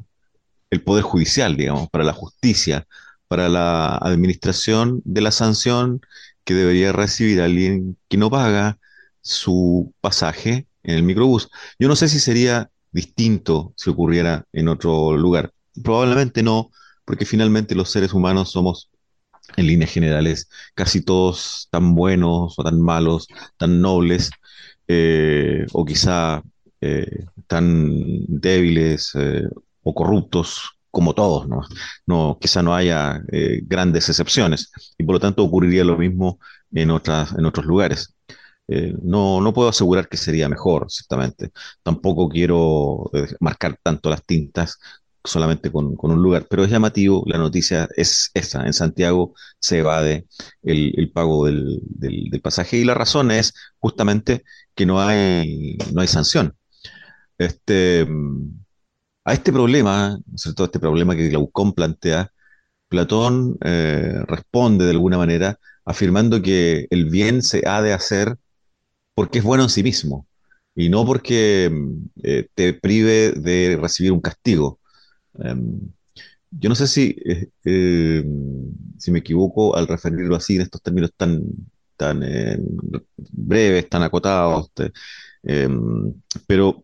[0.70, 2.88] el Poder Judicial, digamos, para la justicia,
[3.28, 6.02] para la administración de la sanción
[6.44, 8.80] que debería recibir alguien que no paga
[9.22, 11.50] su pasaje en el microbús.
[11.80, 15.52] Yo no sé si sería distinto si ocurriera en otro lugar.
[15.84, 16.72] Probablemente no,
[17.04, 18.90] porque finalmente los seres humanos somos,
[19.58, 23.28] en líneas generales, casi todos tan buenos o tan malos,
[23.58, 24.32] tan nobles,
[24.88, 26.42] eh, o quizá
[26.82, 27.90] eh, tan
[28.28, 29.44] débiles eh,
[29.84, 31.62] o corruptos como todos, ¿no?
[32.06, 33.22] no quizá no haya
[33.64, 36.40] grandes excepciones, y por lo tanto ocurriría lo mismo
[36.72, 38.16] en, otras, en otros lugares.
[38.68, 41.52] Eh, no, no puedo asegurar que sería mejor, ciertamente.
[41.84, 44.80] Tampoco quiero eh, marcar tanto las tintas
[45.24, 49.80] solamente con, con, un lugar, pero es llamativo, la noticia es esa, en Santiago se
[49.80, 50.28] evade
[50.64, 54.44] el, el pago del, del, pasaje y la razón es justamente
[54.76, 56.56] que no hay, no hay sanción.
[57.38, 58.08] Este,
[59.26, 60.64] a este problema, ¿cierto?
[60.64, 62.32] A este problema que Glaucón plantea,
[62.88, 68.38] Platón eh, responde de alguna manera afirmando que el bien se ha de hacer
[69.16, 70.28] porque es bueno en sí mismo
[70.76, 71.72] y no porque
[72.24, 74.80] eh, te prive de recibir un castigo.
[75.34, 75.94] Um,
[76.60, 78.24] yo no sé si, eh, eh,
[78.98, 81.42] si me equivoco al referirlo así en estos términos tan,
[81.98, 82.58] tan eh,
[83.18, 84.72] breves, tan acotados,
[85.44, 86.14] em,
[86.48, 86.84] pero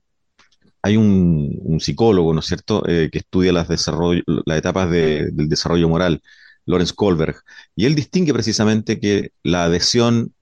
[0.82, 5.50] hay un, un, psicólogo, ¿no es cierto?, que estudia las, desarrollo, las etapas de, del
[5.50, 6.22] desarrollo moral,
[6.66, 7.38] Lawrence Kohlberg,
[7.76, 10.34] y él distingue precisamente que la adhesión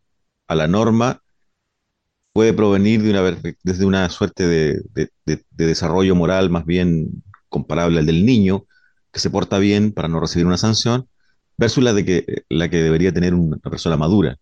[0.48, 1.22] a la norma
[2.34, 8.00] puede provenir de una, desde una suerte de, de, de, desarrollo moral más bien comparable
[8.00, 8.66] al del niño,
[9.12, 11.08] que se porta bien para no recibir una sanción,
[11.58, 14.38] versus la, de que, la que debería tener una persona madura,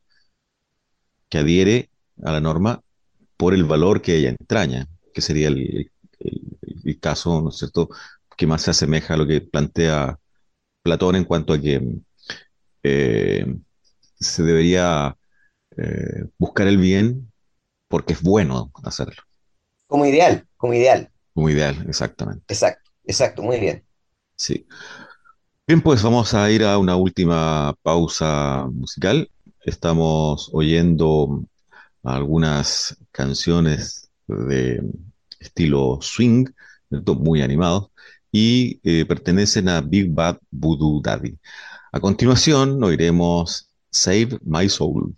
[1.29, 1.89] que adhiere
[2.23, 2.81] a la norma
[3.37, 7.89] por el valor que ella entraña, que sería el, el, el caso, ¿no es cierto?,
[8.37, 10.19] que más se asemeja a lo que plantea
[10.83, 11.81] Platón en cuanto a que
[12.83, 13.45] eh,
[14.19, 15.17] se debería
[15.75, 17.31] eh, buscar el bien
[17.87, 19.21] porque es bueno hacerlo.
[19.87, 21.11] Como ideal, como ideal.
[21.33, 22.43] Como ideal, exactamente.
[22.47, 23.85] Exacto, exacto, muy bien.
[24.35, 24.67] Sí.
[25.65, 29.29] Bien, pues vamos a ir a una última pausa musical.
[29.65, 31.43] Estamos oyendo
[32.03, 34.81] algunas canciones de
[35.39, 36.45] estilo swing,
[36.89, 37.89] muy animados,
[38.31, 41.37] y eh, pertenecen a Big Bad Voodoo Daddy.
[41.91, 45.15] A continuación, oiremos Save My Soul.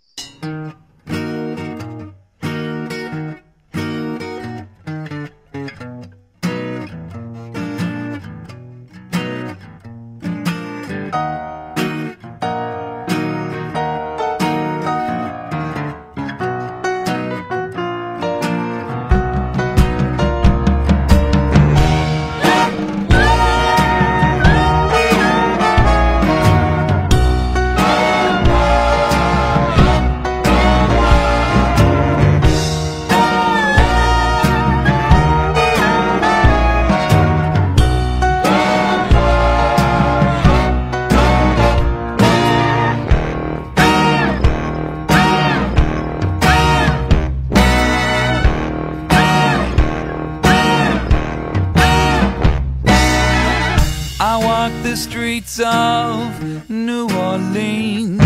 [54.70, 58.20] walk the streets of New Orleans.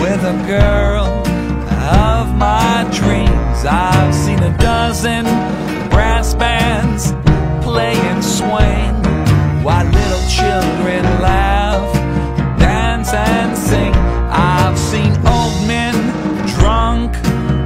[0.00, 1.06] With a girl
[2.04, 5.24] of my dreams I've seen a dozen
[5.90, 7.12] brass bands
[7.64, 8.94] playing swing
[9.64, 11.92] While little children laugh,
[12.58, 13.94] dance and sing.
[14.30, 15.94] I've seen old men
[16.58, 17.14] drunk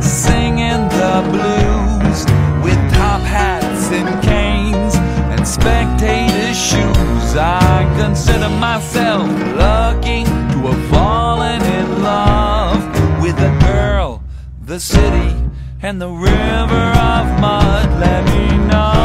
[0.03, 2.25] singing the blues
[2.65, 4.95] With top hats and canes
[5.33, 7.00] and spectators shoes
[8.21, 14.23] consider myself lucky to have fallen in love with a girl,
[14.63, 15.35] the city,
[15.81, 17.89] and the river of mud.
[17.99, 19.00] Let me know.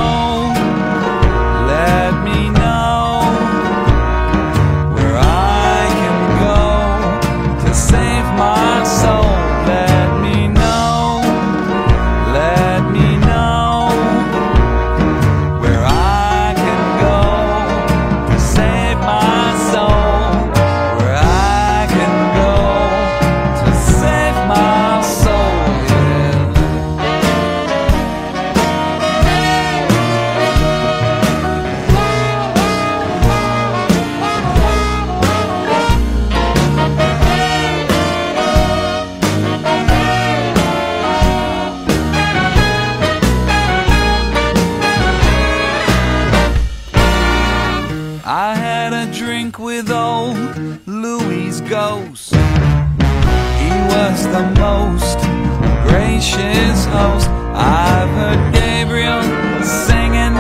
[56.36, 57.30] church's host.
[57.56, 59.24] I've heard Gabriel
[59.64, 60.36] singing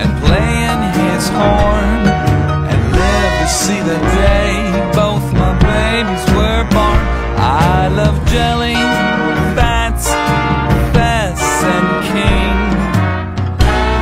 [0.00, 2.00] and playing his horn,
[2.70, 4.52] and live to see the day
[4.94, 7.00] both my babies were born.
[7.40, 8.76] I love jelly,
[9.56, 10.06] Bats,
[10.92, 11.40] Bess,
[11.74, 12.56] and King.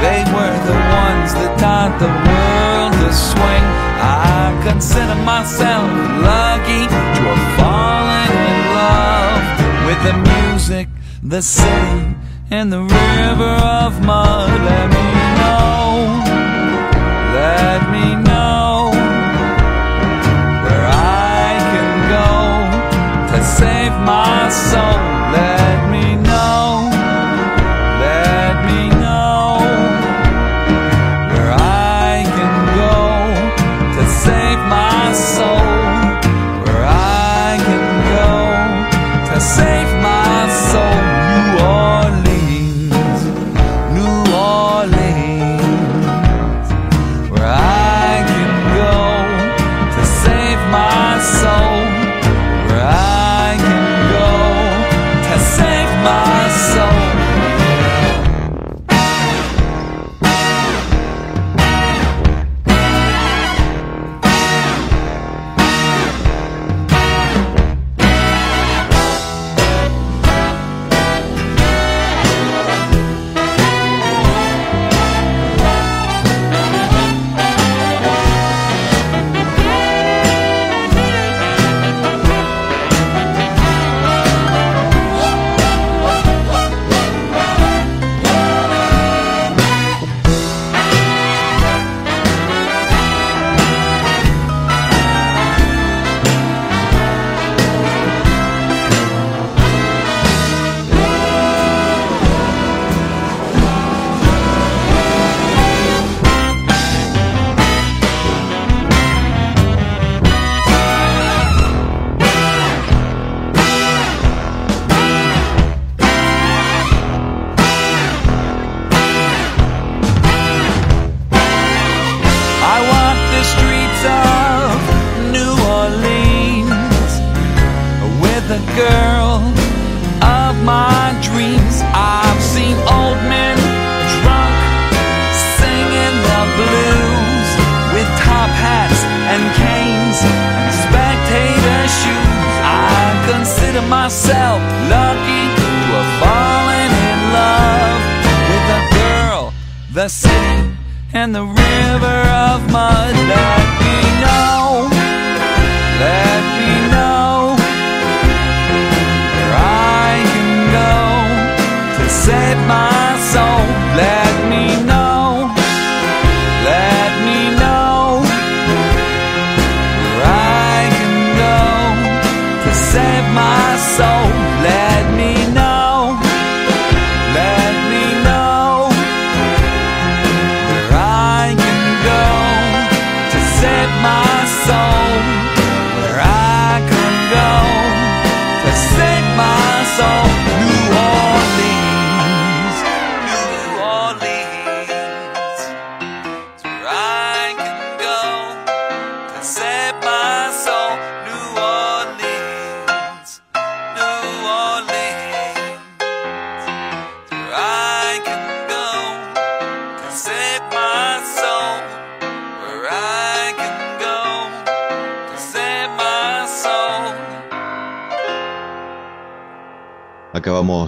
[0.02, 3.64] They were the ones that taught the world to swing.
[4.00, 5.86] I consider myself
[6.22, 9.42] lucky to have fallen in love
[9.86, 10.88] with the music
[11.22, 12.14] the city,
[12.50, 13.54] and the river
[13.84, 14.50] of mud.
[14.50, 15.06] Let me
[15.38, 16.22] know,
[17.34, 18.90] let me know
[20.62, 25.07] where I can go to save my soul.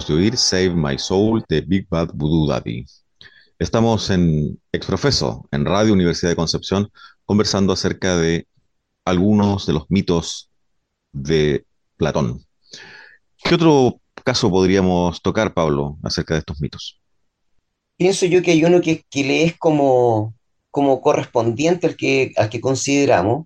[0.01, 2.85] Acabamos de oír Save My Soul de Big Bad Voodoo Daddy.
[3.59, 6.91] Estamos en Exprofeso, en Radio Universidad de Concepción,
[7.25, 8.47] conversando acerca de
[9.05, 10.49] algunos de los mitos
[11.11, 11.65] de
[11.97, 12.43] Platón.
[13.43, 16.99] ¿Qué otro caso podríamos tocar, Pablo, acerca de estos mitos?
[17.97, 20.33] Pienso yo que hay uno que, que le es como,
[20.71, 23.45] como correspondiente al que, al que consideramos,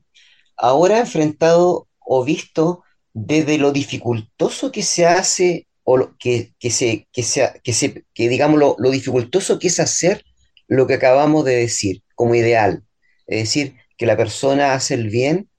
[0.55, 2.83] ahora enfrentado o visto
[3.13, 8.59] desde lo dificultoso que se hace, o lo, que, que, se, que, se, que, digamos
[8.59, 10.23] lo, lo dificultoso que es hacer
[10.67, 12.83] lo que acabamos de decir como ideal.
[13.27, 15.49] Es decir, que la persona hace el bien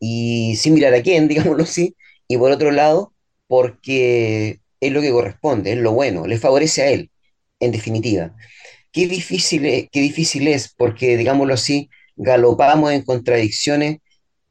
[0.00, 1.96] y sin mirar a quién, digámoslo así,
[2.28, 3.12] y por otro lado,
[3.46, 7.10] porque es lo que corresponde, es lo bueno, le favorece a él,
[7.60, 8.34] en definitiva.
[8.92, 13.98] Qué difícil es, qué difícil es porque, digámoslo así, galopamos en contradicciones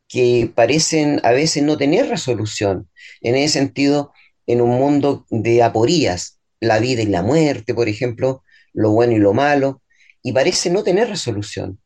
[0.07, 2.89] que parecen a veces no tener resolución.
[3.21, 4.11] En ese sentido,
[4.48, 9.20] en un mundo de aporías, la vida y la muerte, por ejemplo, lo bueno y
[9.20, 9.82] lo malo,
[10.22, 11.80] y parece no tener resolución.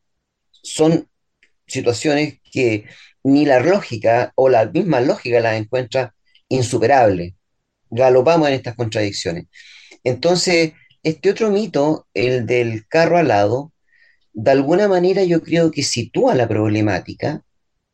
[0.50, 1.08] Son
[1.66, 2.84] situaciones que
[3.24, 6.14] ni la lógica o la misma lógica las encuentra
[6.48, 7.34] insuperable.
[7.90, 9.46] Galopamos en estas contradicciones.
[10.04, 13.72] Entonces, este otro mito, el del carro alado,
[14.32, 17.42] de alguna manera yo creo que sitúa la problemática,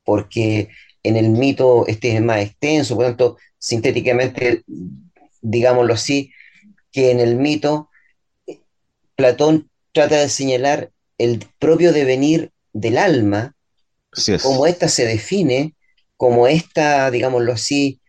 [0.05, 0.69] porque
[1.05, 4.65] en el mito este es más extenso, por lo tanto, sintéticamente
[5.41, 6.33] digámoslo así,
[6.91, 7.91] que en el mito
[9.15, 13.55] Platón trata de señalar el propio devenir del alma,
[14.43, 15.75] como ésta se define,
[16.17, 18.01] como ésta, digámoslo así,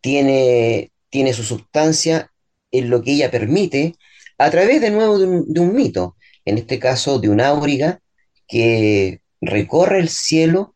[0.00, 2.30] tiene, tiene su sustancia
[2.70, 3.94] en lo que ella permite,
[4.38, 8.00] a través de nuevo de un, de un mito, en este caso de un áuriga
[8.46, 10.75] que recorre el cielo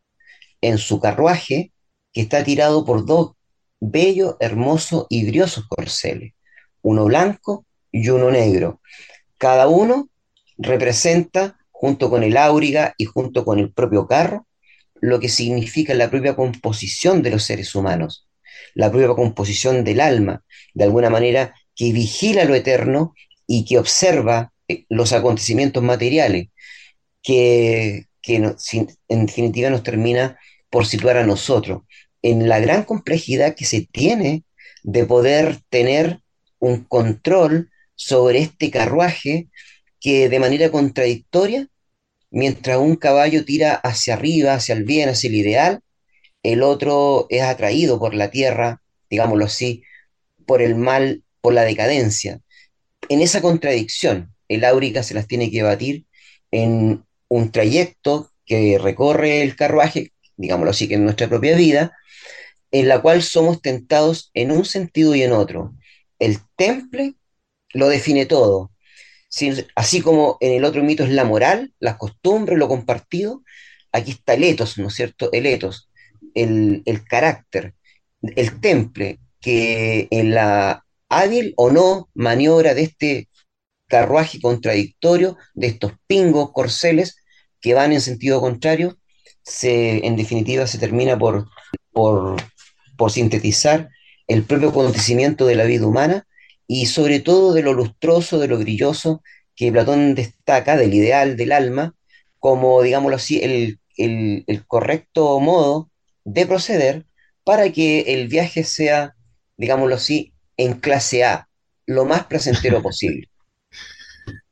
[0.60, 1.72] en su carruaje
[2.12, 3.32] que está tirado por dos
[3.80, 6.34] bellos, hermosos y briosos corceles,
[6.82, 8.80] uno blanco y uno negro.
[9.38, 10.08] Cada uno
[10.58, 14.46] representa, junto con el áuriga y junto con el propio carro,
[15.00, 18.28] lo que significa la propia composición de los seres humanos,
[18.74, 20.44] la propia composición del alma,
[20.74, 23.14] de alguna manera que vigila lo eterno
[23.46, 26.48] y que observa eh, los acontecimientos materiales,
[27.22, 30.38] que, en definitiva nos termina
[30.70, 31.82] por situar a nosotros
[32.22, 34.44] en la gran complejidad que se tiene
[34.82, 36.20] de poder tener
[36.58, 39.48] un control sobre este carruaje
[40.00, 41.68] que de manera contradictoria,
[42.30, 45.80] mientras un caballo tira hacia arriba, hacia el bien, hacia el ideal,
[46.42, 49.82] el otro es atraído por la tierra, digámoslo así,
[50.46, 52.40] por el mal, por la decadencia.
[53.08, 56.06] En esa contradicción, el áurica se las tiene que batir
[56.50, 61.92] en un trayecto que recorre el carruaje, digámoslo así, que en nuestra propia vida,
[62.70, 65.74] en la cual somos tentados en un sentido y en otro.
[66.18, 67.14] El temple
[67.74, 68.72] lo define todo.
[69.74, 73.42] Así como en el otro mito es la moral, las costumbres, lo compartido,
[73.92, 75.30] aquí está el etos, ¿no es cierto?
[75.32, 75.90] El etos,
[76.34, 77.74] el, el carácter,
[78.22, 83.28] el temple, que en la hábil o no maniobra de este
[83.88, 87.16] carruaje contradictorio, de estos pingos, corceles,
[87.60, 88.99] que van en sentido contrario,
[89.50, 91.48] se, en definitiva se termina por,
[91.92, 92.36] por,
[92.96, 93.88] por sintetizar
[94.28, 96.26] el propio acontecimiento de la vida humana
[96.66, 99.22] y sobre todo de lo lustroso, de lo brilloso
[99.56, 101.94] que Platón destaca, del ideal del alma,
[102.38, 105.90] como, digámoslo así, el, el, el correcto modo
[106.24, 107.04] de proceder
[107.42, 109.16] para que el viaje sea,
[109.56, 111.48] digámoslo así, en clase A,
[111.86, 113.28] lo más placentero posible.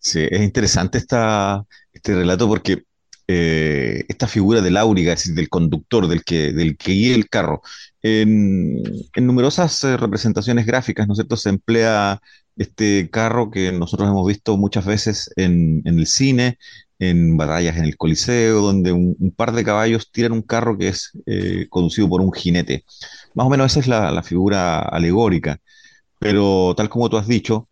[0.01, 2.83] Sí, es interesante esta, este relato porque
[3.31, 7.29] eh, esta figura del áuriga, es decir, del conductor, del que, del que guía el
[7.29, 7.61] carro.
[8.03, 8.83] En,
[9.17, 12.21] numerosas eh, representaciones gráficas, ¿no es cierto?, se emplea
[12.57, 16.59] este carro que nosotros hemos visto muchas veces en, el cine,
[16.99, 21.13] en batallas en el Coliseo, donde un, par de caballos tiran un carro que es
[21.27, 22.85] eh, conducido por un jinete.
[23.35, 25.61] Más o menos esa es la, figura alegórica,
[26.19, 27.69] pero tal como tú has dicho,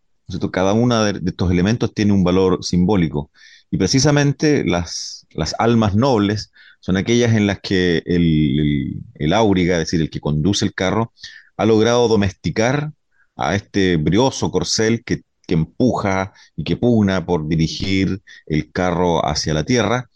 [0.53, 3.31] cada uno de, estos elementos tiene un valor simbólico.
[3.71, 9.81] Y precisamente las, las almas nobles son aquellas en las que el, el, áuriga, es
[9.81, 11.12] decir, el que conduce el carro,
[11.57, 12.93] ha logrado domesticar
[13.37, 19.55] a este brioso corcel que, que empuja y que pugna por dirigir el carro hacia
[19.55, 20.11] la tierra,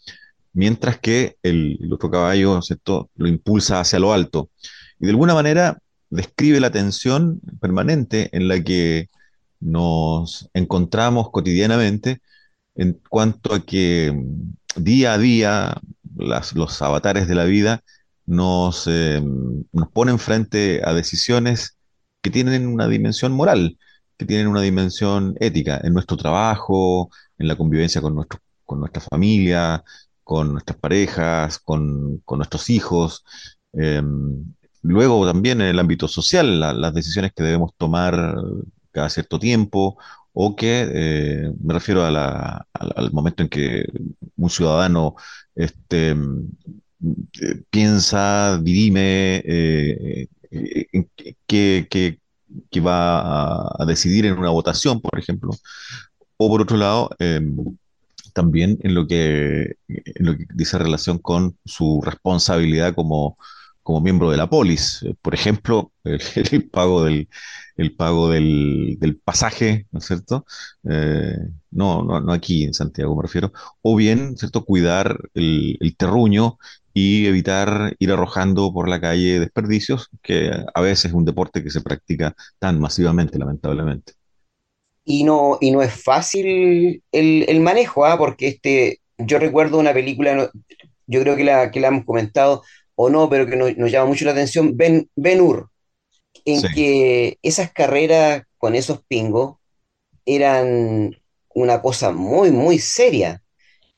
[0.53, 2.59] mientras que el, otro caballo
[3.15, 4.49] lo impulsa hacia lo alto.
[4.99, 5.79] Y de alguna manera
[6.09, 9.09] describe la tensión permanente en la que
[9.59, 12.21] nos encontramos cotidianamente
[12.81, 15.81] en cuanto a que mm, día a día
[16.15, 17.83] los avatares de la vida
[18.25, 19.21] nos, eh,
[19.71, 21.77] nos ponen frente a decisiones
[22.21, 23.77] que tienen una dimensión moral,
[24.17, 29.01] que tienen una dimensión ética en nuestro trabajo, en la convivencia con, nuestro, con nuestra
[29.01, 29.83] familia,
[30.23, 33.23] con nuestras parejas, con, con nuestros hijos.
[33.73, 38.35] Em, luego también en el ámbito social, las decisiones que debemos tomar
[38.91, 39.97] cada cierto tiempo
[40.33, 43.85] o que eh, me refiero al momento en que
[44.37, 45.15] un ciudadano
[45.55, 50.27] este, eh, piensa, dirime eh,
[51.47, 52.19] que,
[52.79, 55.51] va a, decidir en una votación, por ejemplo,
[56.37, 57.55] o por otro lado, em,
[58.33, 63.37] también en lo, que, en lo que dice relación con su responsabilidad como,
[63.83, 65.05] como miembro de la polis.
[65.21, 67.27] Por ejemplo, el pago del,
[67.81, 70.45] el pago del, pasaje, ¿no es cierto?
[70.89, 71.35] Eh,
[71.71, 73.51] no, no, aquí en Santiago me refiero,
[73.81, 76.57] o bien, ¿cierto?, cuidar el, terruño
[76.93, 81.69] y evitar ir arrojando por la calle desperdicios, que a veces es un deporte que
[81.69, 84.13] se practica tan masivamente, lamentablemente.
[85.03, 88.17] Y no, y no es fácil el, manejo, ¿ah?
[88.17, 90.51] porque este, yo recuerdo una película,
[91.07, 92.63] yo creo que la, que la hemos comentado,
[92.95, 95.70] o no, pero que nos, llama mucho la atención, Ben, ben Hur,
[96.45, 99.57] en que esas carreras con esos pingos
[100.25, 101.15] eran
[101.53, 103.43] una cosa muy, muy seria.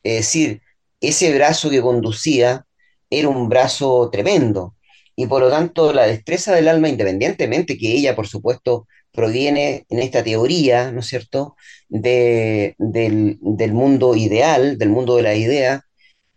[0.03, 0.61] Es decir,
[1.01, 2.65] ese brazo que conducía
[3.09, 4.75] era un brazo tremendo.
[5.15, 9.99] Y por lo tanto, la destreza del alma, independientemente que ella, por supuesto, proviene en
[9.99, 11.55] esta teoría, ¿no es cierto?,
[11.87, 15.83] de, del, del mundo ideal, del mundo de la idea,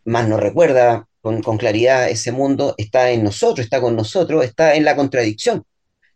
[0.05, 4.75] más nos recuerda con, con, claridad ese mundo, está en nosotros, está con nosotros, está
[4.77, 5.65] en la contradicción,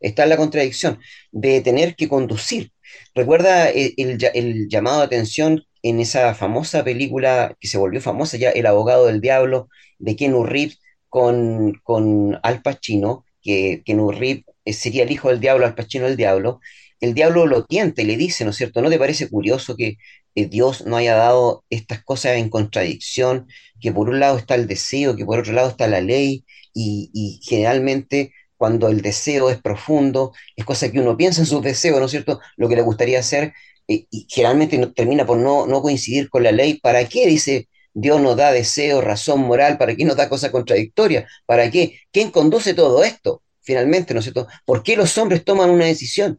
[0.01, 0.99] está en la contradicción
[1.33, 2.73] de tener que conducir.
[3.15, 8.51] Recuerda el, el, llamado de atención en esa famosa película que se volvió famosa ya,
[8.51, 10.79] El abogado del diablo, de Ken Reeves
[11.09, 16.07] con, con Al Pacino, que Ken Reeves eh, sería el hijo del diablo, Al Pacino
[16.07, 16.61] el diablo,
[17.01, 18.83] el diablo lo tienta y le dice, ¿no es cierto?
[18.83, 19.97] ¿No te parece curioso que
[20.35, 23.47] eh, Dios no haya dado estas cosas en contradicción?
[23.81, 27.41] Que por un lado está el deseo, que por otro lado está la ley, y
[27.43, 32.05] generalmente cuando el deseo es profundo, es cosa que uno piensa en sus deseos, ¿no
[32.05, 32.41] es cierto?
[32.59, 33.55] Lo que le gustaría hacer,
[33.89, 36.75] eh, y generalmente no, termina por no, no coincidir con la ley.
[36.75, 37.27] ¿Para qué?
[37.27, 41.25] Dice, Dios nos da deseo, razón moral, ¿para qué nos da cosas contradictorias?
[41.47, 42.01] ¿Para qué?
[42.13, 43.43] ¿Quién conduce todo esto?
[43.63, 44.47] Finalmente, ¿no es cierto?
[44.67, 46.39] ¿Por qué los hombres toman una decisión?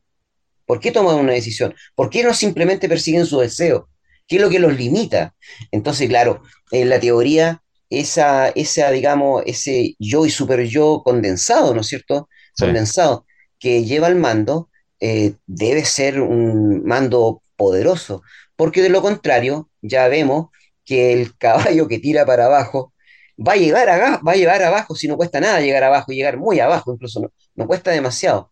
[0.68, 1.74] ¿Por qué toman una decisión?
[1.96, 3.90] ¿Por qué no simplemente persiguen su deseo?
[4.28, 5.34] ¿Qué es lo que los limita?
[5.72, 11.82] Entonces, claro, en la teoría, esa, esa digamos, ese yo y super yo condensado, ¿no
[11.82, 12.30] es cierto?
[12.56, 12.66] Sí.
[12.66, 13.26] Condensado,
[13.60, 14.70] que lleva al mando,
[15.00, 18.24] eh, debe ser un mando poderoso,
[18.56, 20.48] porque de lo contrario, ya vemos
[20.86, 22.94] que el caballo que tira para abajo
[23.38, 26.38] va a llegar a, va a llegar abajo si no cuesta nada llegar abajo, llegar
[26.38, 28.52] muy abajo, incluso no, no cuesta demasiado.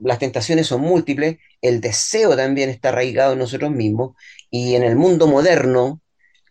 [0.00, 4.16] Las tentaciones son múltiples, el deseo también está arraigado en nosotros mismos
[4.50, 6.00] y en el mundo moderno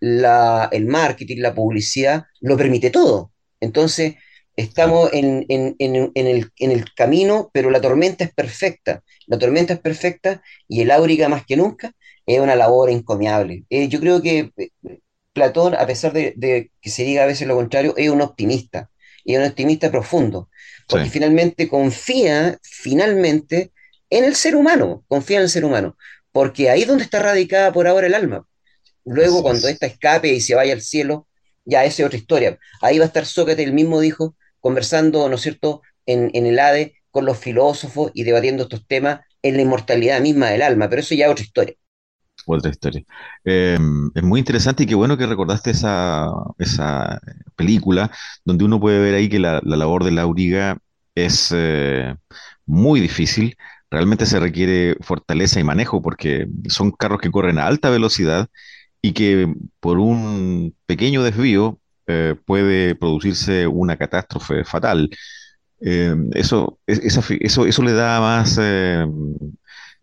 [0.06, 3.32] la, el marketing, la publicidad lo permite todo.
[3.60, 4.16] Entonces,
[4.56, 9.04] estamos en, en, en, el, en, el, camino, pero la tormenta es perfecta.
[9.26, 11.94] La tormenta es perfecta y el áuriga más que nunca
[12.28, 13.66] es una labor encomiable.
[13.72, 14.52] Eh, yo creo que
[15.34, 18.92] Platón, a pesar de, de, que se diga a veces lo contrario, es un optimista,
[19.24, 20.50] y es un optimista profundo,
[20.88, 21.12] porque sí.
[21.12, 23.72] finalmente confía, finalmente,
[24.12, 25.98] en el ser humano, confía en el ser humano,
[26.32, 28.46] porque ahí es donde está radicada por ahora el alma.
[29.06, 31.28] Luego, cuando ésta escape y se vaya al cielo,
[31.66, 32.60] ya esa es otra historia.
[32.82, 36.60] Ahí va a estar Sócrates, el mismo dijo, conversando, ¿no es cierto?, en, en el
[36.60, 41.02] Hades con los filósofos y debatiendo estos temas en la inmortalidad misma del alma, pero
[41.02, 41.76] eso ya es otra historia
[42.46, 43.04] otra historia.
[43.44, 43.78] Eh,
[44.14, 46.28] es muy interesante y qué bueno que recordaste esa,
[46.60, 47.20] esa
[47.56, 48.12] película,
[48.44, 50.78] donde uno puede ver ahí que la, la labor de la auriga
[51.16, 52.16] es eh,
[52.66, 53.58] muy difícil.
[53.90, 58.50] Realmente se requiere fortaleza y manejo porque son carros que corren a alta velocidad
[59.06, 65.10] y que por un pequeño desvío eh, puede producirse una catástrofe fatal.
[65.82, 68.58] Eh, eso, eso, eso le da más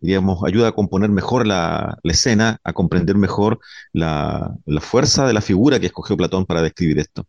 [0.03, 3.59] digamos, ayuda a componer mejor la, escena, a comprender mejor
[3.93, 7.25] la, la, fuerza de la figura que escogió Platón para describir esto.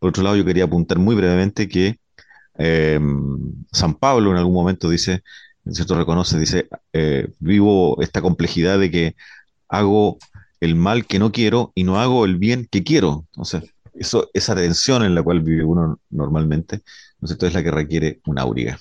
[0.00, 2.00] Por otro lado, yo quería apuntar muy brevemente que
[2.58, 2.98] eh,
[3.72, 5.22] San Pablo en algún momento dice,
[5.70, 5.96] ¿cierto?
[5.96, 9.16] Reconoce, dice, eh, vivo esta complejidad de que
[9.68, 10.18] hago
[10.60, 13.26] el mal que no quiero y no hago el bien que quiero.
[13.32, 16.82] Entonces, eso, esa tensión en la cual vive uno normalmente,
[17.20, 18.78] ¿no es es la que requiere una auriga.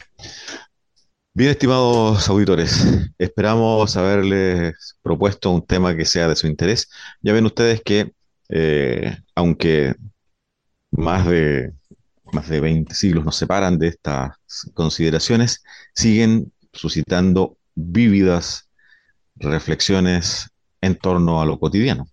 [1.33, 2.85] Bien, estimados auditores,
[3.17, 6.89] esperamos haberles propuesto un tema que sea de su interés.
[7.21, 8.13] Ya ven ustedes que,
[8.49, 9.95] eh, aunque
[10.91, 11.73] más de,
[12.31, 14.31] más de 20 siglos nos separan de estas
[14.73, 15.61] consideraciones,
[15.93, 18.69] siguen suscitando vívidas
[19.35, 20.49] reflexiones
[20.85, 22.07] en torno a lo cotidiano.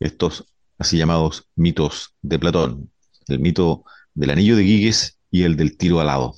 [0.00, 0.46] Estos
[0.78, 2.90] así llamados mitos de Platón,
[3.28, 3.84] el mito
[4.14, 6.36] del anillo de Giges y el del tiro alado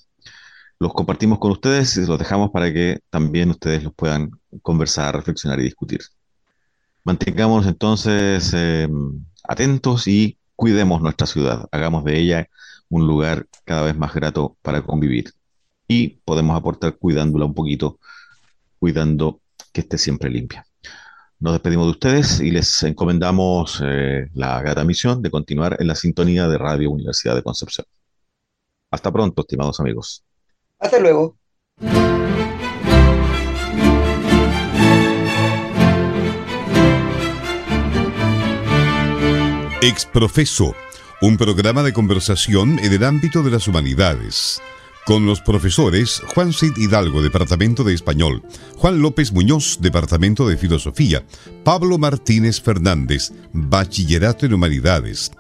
[0.79, 4.31] los compartimos con ustedes y los dejamos para que también ustedes los puedan
[4.63, 6.01] conversar, reflexionar y discutir.
[7.05, 8.89] Mantengamos entonces eh,
[9.45, 12.49] atentos y cuidemos nuestra ciudad, hagamos de ella
[12.89, 15.33] un lugar cada vez más grato para convivir
[15.89, 17.99] y podemos aportar cuidándola un poquito,
[18.79, 19.41] cuidando
[19.73, 20.67] que esté siempre limpia.
[21.39, 25.95] Nos despedimos de ustedes y les encomendamos eh, la grata misión de continuar en la
[25.95, 27.87] sintonía de Radio Universidad de Concepción.
[28.91, 30.25] Hasta pronto, estimados amigos.
[30.79, 31.37] Hasta luego.
[39.83, 40.75] Exprofeso,
[41.21, 44.63] un programa de conversación en el ámbito de las humanidades.
[45.07, 48.43] Con los profesores Juan Cid Hidalgo, Departamento de Español,
[48.77, 51.25] Juan López Muñoz, Departamento de Filosofía,
[51.63, 55.31] Pablo Martínez Fernández, Bachillerato en Humanidades,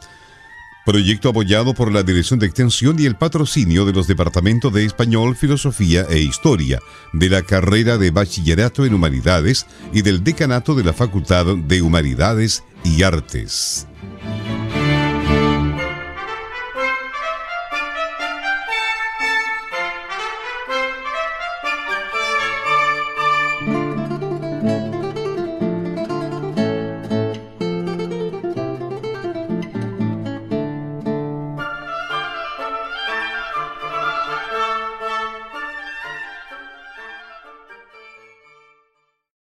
[0.87, 5.35] Proyecto apoyado por la Dirección de Extensión y el patrocinio de los Departamentos de Español,
[5.35, 6.79] Filosofía e Historia,
[7.13, 12.63] de la carrera de Bachillerato en Humanidades y del Decanato de la Facultad de Humanidades
[12.85, 13.89] y Artes.